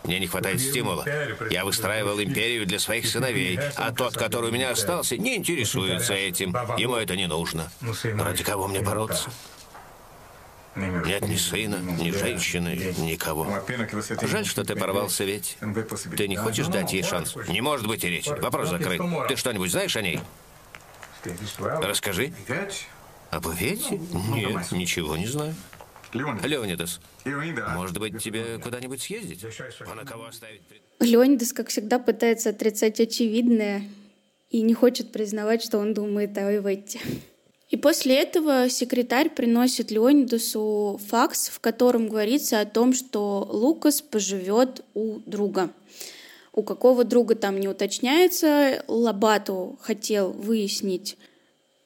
Мне 0.04 0.18
не 0.18 0.26
хватает 0.26 0.60
стимула. 0.60 1.04
Я 1.50 1.64
выстраивал 1.64 2.20
империю 2.20 2.66
для 2.66 2.78
своих 2.78 3.06
сыновей, 3.06 3.58
а 3.76 3.92
тот, 3.92 4.14
который 4.14 4.50
у 4.50 4.52
меня 4.52 4.70
остался, 4.70 5.16
не 5.16 5.36
интересуется 5.36 6.14
этим. 6.14 6.54
Ему 6.78 6.96
это 6.96 7.16
не 7.16 7.26
нужно. 7.26 7.70
Ради 8.18 8.44
кого 8.44 8.68
мне 8.68 8.80
бороться? 8.80 9.30
Нет 10.74 11.28
ни 11.28 11.36
сына, 11.36 11.76
ни 11.76 12.10
женщины, 12.10 12.94
никого. 12.98 13.46
Жаль, 14.22 14.46
что 14.46 14.64
ты 14.64 14.74
порвался 14.74 15.24
ведь. 15.24 15.58
Ты 16.16 16.28
не 16.28 16.36
хочешь 16.36 16.68
дать 16.68 16.92
ей 16.92 17.02
шанс? 17.02 17.36
Не 17.48 17.60
может 17.60 17.86
быть 17.86 18.04
и 18.04 18.08
речи. 18.08 18.30
Вопрос 18.30 18.70
закрыт. 18.70 19.00
Ты 19.28 19.36
что-нибудь 19.36 19.70
знаешь 19.70 19.96
о 19.96 20.02
ней? 20.02 20.20
Расскажи. 21.58 22.32
Об 23.30 23.46
Ивете? 23.46 23.98
Нет, 24.30 24.72
ничего 24.72 25.16
не 25.16 25.26
знаю. 25.26 25.54
Леонидас, 26.12 27.00
может 27.24 27.98
быть, 27.98 28.22
тебе 28.22 28.58
куда-нибудь 28.58 29.00
съездить? 29.00 29.44
А 29.86 29.94
на 29.94 30.04
кого 30.04 30.26
оставить? 30.26 30.60
Леонидас, 31.00 31.52
как 31.54 31.68
всегда, 31.68 31.98
пытается 31.98 32.50
отрицать 32.50 33.00
очевидное 33.00 33.84
и 34.50 34.60
не 34.60 34.74
хочет 34.74 35.12
признавать, 35.12 35.62
что 35.62 35.78
он 35.78 35.94
думает 35.94 36.36
о 36.36 36.54
Иветте. 36.54 37.00
И 37.72 37.78
после 37.78 38.16
этого 38.16 38.68
секретарь 38.68 39.30
приносит 39.30 39.90
Леонидусу 39.90 41.00
факс, 41.08 41.48
в 41.48 41.58
котором 41.58 42.06
говорится 42.06 42.60
о 42.60 42.66
том, 42.66 42.92
что 42.92 43.48
Лукас 43.50 44.02
поживет 44.02 44.84
у 44.92 45.20
друга. 45.24 45.70
У 46.52 46.62
какого 46.62 47.04
друга 47.04 47.34
там 47.34 47.58
не 47.58 47.68
уточняется. 47.68 48.84
Лабату 48.88 49.78
хотел 49.80 50.32
выяснить, 50.32 51.16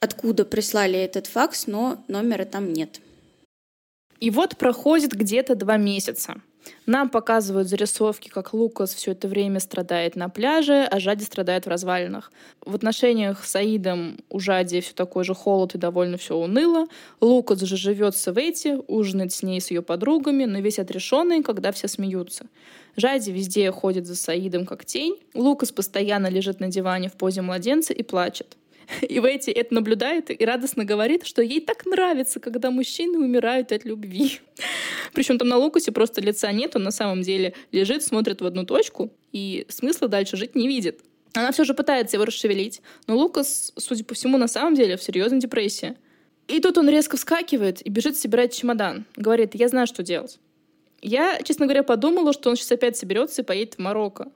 откуда 0.00 0.44
прислали 0.44 0.98
этот 0.98 1.28
факс, 1.28 1.68
но 1.68 2.04
номера 2.08 2.46
там 2.46 2.72
нет. 2.72 3.00
И 4.18 4.30
вот 4.30 4.56
проходит 4.56 5.12
где-то 5.12 5.54
два 5.54 5.76
месяца. 5.76 6.42
Нам 6.86 7.10
показывают 7.10 7.68
зарисовки, 7.68 8.28
как 8.28 8.54
Лукас 8.54 8.94
все 8.94 9.12
это 9.12 9.28
время 9.28 9.60
страдает 9.60 10.16
на 10.16 10.28
пляже, 10.28 10.86
а 10.90 11.00
Жади 11.00 11.24
страдает 11.24 11.66
в 11.66 11.68
развалинах. 11.68 12.32
В 12.64 12.74
отношениях 12.74 13.44
с 13.44 13.56
Аидом 13.56 14.18
у 14.30 14.38
Жади 14.38 14.80
все 14.80 14.94
такой 14.94 15.24
же 15.24 15.34
холод 15.34 15.74
и 15.74 15.78
довольно 15.78 16.16
все 16.16 16.36
уныло. 16.36 16.86
Лукас 17.20 17.60
же 17.60 17.76
живет 17.76 18.14
в 18.14 18.18
Савете, 18.18 18.78
ужинает 18.86 19.32
с 19.32 19.42
ней, 19.42 19.60
с 19.60 19.70
ее 19.70 19.82
подругами, 19.82 20.44
но 20.44 20.60
весь 20.60 20.78
отрешенный, 20.78 21.42
когда 21.42 21.72
все 21.72 21.88
смеются. 21.88 22.46
Жади 22.96 23.30
везде 23.30 23.70
ходит 23.72 24.06
за 24.06 24.16
Саидом 24.16 24.64
как 24.66 24.84
тень. 24.84 25.18
Лукас 25.34 25.72
постоянно 25.72 26.28
лежит 26.28 26.60
на 26.60 26.68
диване 26.68 27.08
в 27.08 27.14
позе 27.14 27.42
младенца 27.42 27.92
и 27.92 28.02
плачет. 28.02 28.56
И 29.08 29.20
Вэти 29.20 29.50
это 29.50 29.74
наблюдает 29.74 30.30
и 30.30 30.44
радостно 30.44 30.84
говорит, 30.84 31.26
что 31.26 31.42
ей 31.42 31.60
так 31.60 31.86
нравится, 31.86 32.40
когда 32.40 32.70
мужчины 32.70 33.18
умирают 33.18 33.72
от 33.72 33.84
любви. 33.84 34.40
Причем 35.12 35.38
там 35.38 35.48
на 35.48 35.56
Лукасе 35.56 35.92
просто 35.92 36.20
лица 36.20 36.50
нет, 36.52 36.76
он 36.76 36.82
на 36.82 36.90
самом 36.90 37.22
деле 37.22 37.54
лежит, 37.72 38.02
смотрит 38.02 38.40
в 38.40 38.46
одну 38.46 38.64
точку 38.64 39.12
и 39.32 39.66
смысла 39.68 40.08
дальше 40.08 40.36
жить 40.36 40.54
не 40.54 40.68
видит. 40.68 41.00
Она 41.34 41.52
все 41.52 41.64
же 41.64 41.74
пытается 41.74 42.16
его 42.16 42.24
расшевелить, 42.24 42.80
но 43.06 43.16
Лукас, 43.16 43.72
судя 43.76 44.04
по 44.04 44.14
всему, 44.14 44.38
на 44.38 44.48
самом 44.48 44.74
деле 44.74 44.96
в 44.96 45.02
серьезной 45.02 45.40
депрессии. 45.40 45.96
И 46.48 46.60
тут 46.60 46.78
он 46.78 46.88
резко 46.88 47.16
вскакивает 47.16 47.84
и 47.84 47.90
бежит 47.90 48.16
собирать 48.16 48.54
чемодан. 48.54 49.04
Говорит, 49.16 49.54
я 49.54 49.68
знаю, 49.68 49.86
что 49.86 50.02
делать. 50.02 50.38
Я, 51.02 51.40
честно 51.42 51.66
говоря, 51.66 51.82
подумала, 51.82 52.32
что 52.32 52.48
он 52.48 52.56
сейчас 52.56 52.72
опять 52.72 52.96
соберется 52.96 53.42
и 53.42 53.44
поедет 53.44 53.74
в 53.74 53.78
Марокко. 53.80 54.30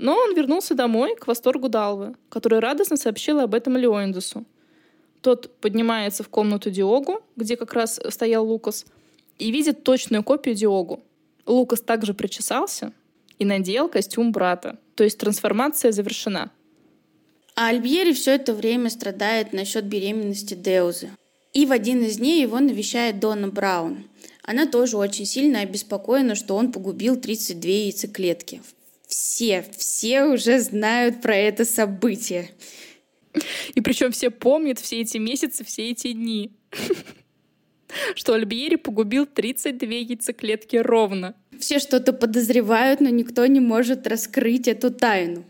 Но 0.00 0.16
он 0.16 0.34
вернулся 0.34 0.74
домой 0.74 1.14
к 1.14 1.26
восторгу 1.26 1.68
Далвы, 1.68 2.14
которая 2.30 2.62
радостно 2.62 2.96
сообщила 2.96 3.42
об 3.42 3.54
этом 3.54 3.76
Леондесу. 3.76 4.46
Тот 5.20 5.54
поднимается 5.60 6.22
в 6.22 6.30
комнату 6.30 6.70
Диогу, 6.70 7.20
где 7.36 7.54
как 7.58 7.74
раз 7.74 8.00
стоял 8.08 8.46
Лукас, 8.48 8.86
и 9.38 9.50
видит 9.50 9.84
точную 9.84 10.24
копию 10.24 10.54
Диогу. 10.54 11.02
Лукас 11.44 11.82
также 11.82 12.14
причесался 12.14 12.94
и 13.38 13.44
надел 13.44 13.90
костюм 13.90 14.32
брата, 14.32 14.78
то 14.94 15.04
есть 15.04 15.18
трансформация 15.18 15.92
завершена. 15.92 16.50
А 17.54 17.68
Альбьери 17.68 18.14
все 18.14 18.36
это 18.36 18.54
время 18.54 18.88
страдает 18.88 19.52
насчет 19.52 19.84
беременности 19.84 20.54
Деузы. 20.54 21.10
И 21.52 21.66
в 21.66 21.72
один 21.72 22.02
из 22.04 22.16
дней 22.16 22.40
его 22.40 22.58
навещает 22.58 23.20
Дона 23.20 23.48
Браун. 23.48 24.04
Она 24.44 24.64
тоже 24.64 24.96
очень 24.96 25.26
сильно 25.26 25.60
обеспокоена, 25.60 26.36
что 26.36 26.56
он 26.56 26.72
погубил 26.72 27.16
32 27.16 27.70
яйцеклетки 27.70 28.62
все, 29.10 29.64
все 29.76 30.24
уже 30.24 30.60
знают 30.60 31.20
про 31.20 31.36
это 31.36 31.64
событие. 31.64 32.52
И 33.74 33.80
причем 33.80 34.12
все 34.12 34.30
помнят 34.30 34.78
все 34.78 35.00
эти 35.00 35.18
месяцы, 35.18 35.64
все 35.64 35.90
эти 35.90 36.12
дни. 36.12 36.52
Что 38.14 38.34
Альбьери 38.34 38.76
погубил 38.76 39.26
32 39.26 39.88
яйцеклетки 39.88 40.76
ровно. 40.76 41.34
Все 41.58 41.80
что-то 41.80 42.12
подозревают, 42.12 43.00
но 43.00 43.08
никто 43.08 43.44
не 43.46 43.58
может 43.58 44.06
раскрыть 44.06 44.68
эту 44.68 44.92
тайну. 44.92 45.44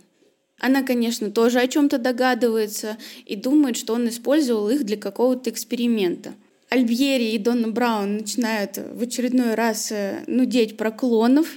Она, 0.59 0.83
конечно, 0.83 1.31
тоже 1.31 1.61
о 1.61 1.69
чем-то 1.69 1.99
догадывается 1.99 2.97
и 3.27 3.37
думает, 3.37 3.77
что 3.77 3.93
он 3.93 4.09
использовал 4.09 4.71
их 4.71 4.85
для 4.85 4.97
какого-то 4.97 5.51
эксперимента. 5.51 6.33
Альбьери 6.71 7.33
и 7.33 7.39
Донна 7.39 7.69
Браун 7.69 8.19
начинают 8.19 8.79
в 8.79 9.03
очередной 9.03 9.55
раз 9.55 9.93
э, 9.93 10.23
нудеть 10.27 10.77
про 10.77 10.91
клонов 10.91 11.49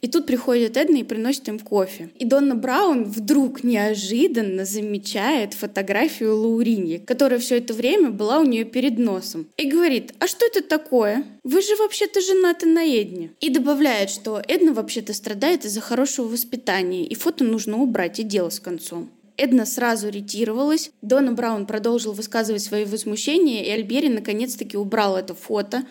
и 0.00 0.08
тут 0.08 0.26
приходит 0.26 0.76
Эдна 0.76 0.98
и 0.98 1.04
приносит 1.04 1.48
им 1.48 1.58
кофе. 1.58 2.10
И 2.18 2.24
Донна 2.24 2.54
Браун 2.54 3.04
вдруг 3.04 3.64
неожиданно 3.64 4.64
замечает 4.64 5.54
фотографию 5.54 6.36
Лауриньи, 6.36 6.98
которая 6.98 7.38
все 7.38 7.58
это 7.58 7.74
время 7.74 8.10
была 8.10 8.38
у 8.38 8.44
нее 8.44 8.64
перед 8.64 8.98
носом. 8.98 9.46
И 9.56 9.68
говорит, 9.68 10.14
а 10.18 10.26
что 10.26 10.46
это 10.46 10.62
такое? 10.62 11.24
Вы 11.44 11.62
же 11.62 11.76
вообще-то 11.76 12.20
женаты 12.20 12.66
на 12.66 12.84
Эдне. 12.84 13.30
И 13.40 13.50
добавляет, 13.50 14.10
что 14.10 14.42
Эдна 14.46 14.72
вообще-то 14.72 15.12
страдает 15.14 15.64
из-за 15.64 15.80
хорошего 15.80 16.26
воспитания, 16.26 17.06
и 17.06 17.14
фото 17.14 17.44
нужно 17.44 17.78
убрать, 17.78 18.20
и 18.20 18.22
дело 18.22 18.50
с 18.50 18.60
концом. 18.60 19.10
Эдна 19.36 19.66
сразу 19.66 20.08
ретировалась. 20.08 20.90
Дона 21.00 21.32
Браун 21.32 21.66
продолжил 21.66 22.12
высказывать 22.12 22.62
свои 22.62 22.84
возмущения, 22.84 23.64
и 23.64 23.70
Альбери 23.70 24.08
наконец-таки 24.08 24.76
убрал 24.76 25.16
это 25.16 25.34
фото 25.34 25.84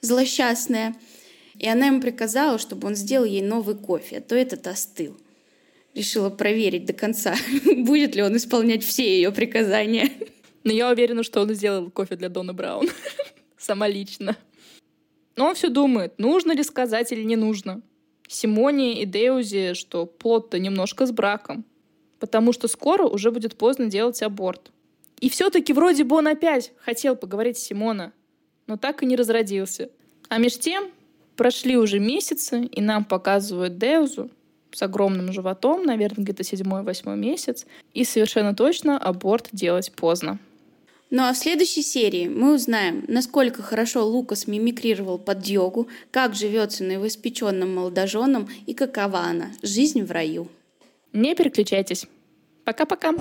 злосчастное. 0.00 0.94
И 1.60 1.68
она 1.68 1.88
ему 1.88 2.00
приказала, 2.00 2.58
чтобы 2.58 2.88
он 2.88 2.94
сделал 2.94 3.26
ей 3.26 3.42
новый 3.42 3.74
кофе, 3.74 4.16
а 4.16 4.20
то 4.22 4.34
этот 4.34 4.66
остыл. 4.66 5.14
Решила 5.94 6.30
проверить 6.30 6.86
до 6.86 6.94
конца, 6.94 7.36
будет 7.76 8.14
ли 8.14 8.22
он 8.22 8.34
исполнять 8.34 8.82
все 8.82 9.16
ее 9.16 9.30
приказания. 9.30 10.10
Но 10.64 10.72
я 10.72 10.88
уверена, 10.88 11.22
что 11.22 11.42
он 11.42 11.52
сделал 11.52 11.90
кофе 11.90 12.16
для 12.16 12.30
Дона 12.30 12.54
Браун. 12.54 12.88
Сама 13.58 13.88
лично. 13.88 14.38
Но 15.36 15.48
он 15.48 15.54
все 15.54 15.68
думает, 15.68 16.18
нужно 16.18 16.52
ли 16.52 16.62
сказать 16.62 17.12
или 17.12 17.24
не 17.24 17.36
нужно. 17.36 17.82
Симоне 18.26 19.02
и 19.02 19.04
Деузе, 19.04 19.74
что 19.74 20.06
плод-то 20.06 20.58
немножко 20.58 21.04
с 21.04 21.12
браком. 21.12 21.66
Потому 22.20 22.54
что 22.54 22.68
скоро 22.68 23.06
уже 23.06 23.30
будет 23.30 23.58
поздно 23.58 23.86
делать 23.86 24.22
аборт. 24.22 24.70
И 25.20 25.28
все-таки 25.28 25.74
вроде 25.74 26.04
бы 26.04 26.16
он 26.16 26.28
опять 26.28 26.72
хотел 26.78 27.16
поговорить 27.16 27.58
с 27.58 27.64
Симона, 27.64 28.14
но 28.66 28.78
так 28.78 29.02
и 29.02 29.06
не 29.06 29.16
разродился. 29.16 29.90
А 30.30 30.38
меж 30.38 30.58
тем 30.58 30.90
Прошли 31.40 31.78
уже 31.78 32.00
месяцы, 32.00 32.66
и 32.66 32.82
нам 32.82 33.06
показывают 33.06 33.78
Деузу 33.78 34.28
с 34.72 34.82
огромным 34.82 35.32
животом, 35.32 35.84
наверное, 35.84 36.22
где-то 36.22 36.44
седьмой-восьмой 36.44 37.16
месяц, 37.16 37.64
и 37.94 38.04
совершенно 38.04 38.54
точно 38.54 38.98
аборт 38.98 39.48
делать 39.50 39.90
поздно. 39.90 40.38
Ну 41.08 41.22
а 41.22 41.32
в 41.32 41.38
следующей 41.38 41.80
серии 41.80 42.28
мы 42.28 42.54
узнаем, 42.56 43.06
насколько 43.08 43.62
хорошо 43.62 44.06
Лукас 44.06 44.48
мимикрировал 44.48 45.16
под 45.16 45.46
йогу, 45.46 45.88
как 46.10 46.34
живется 46.34 46.84
новоиспеченным 46.84 47.74
молодоженам 47.74 48.46
и 48.66 48.74
какова 48.74 49.20
она– 49.20 49.46
жизнь 49.62 50.04
в 50.04 50.10
раю. 50.10 50.46
Не 51.14 51.34
переключайтесь. 51.34 52.06
Пока-пока. 52.66 53.14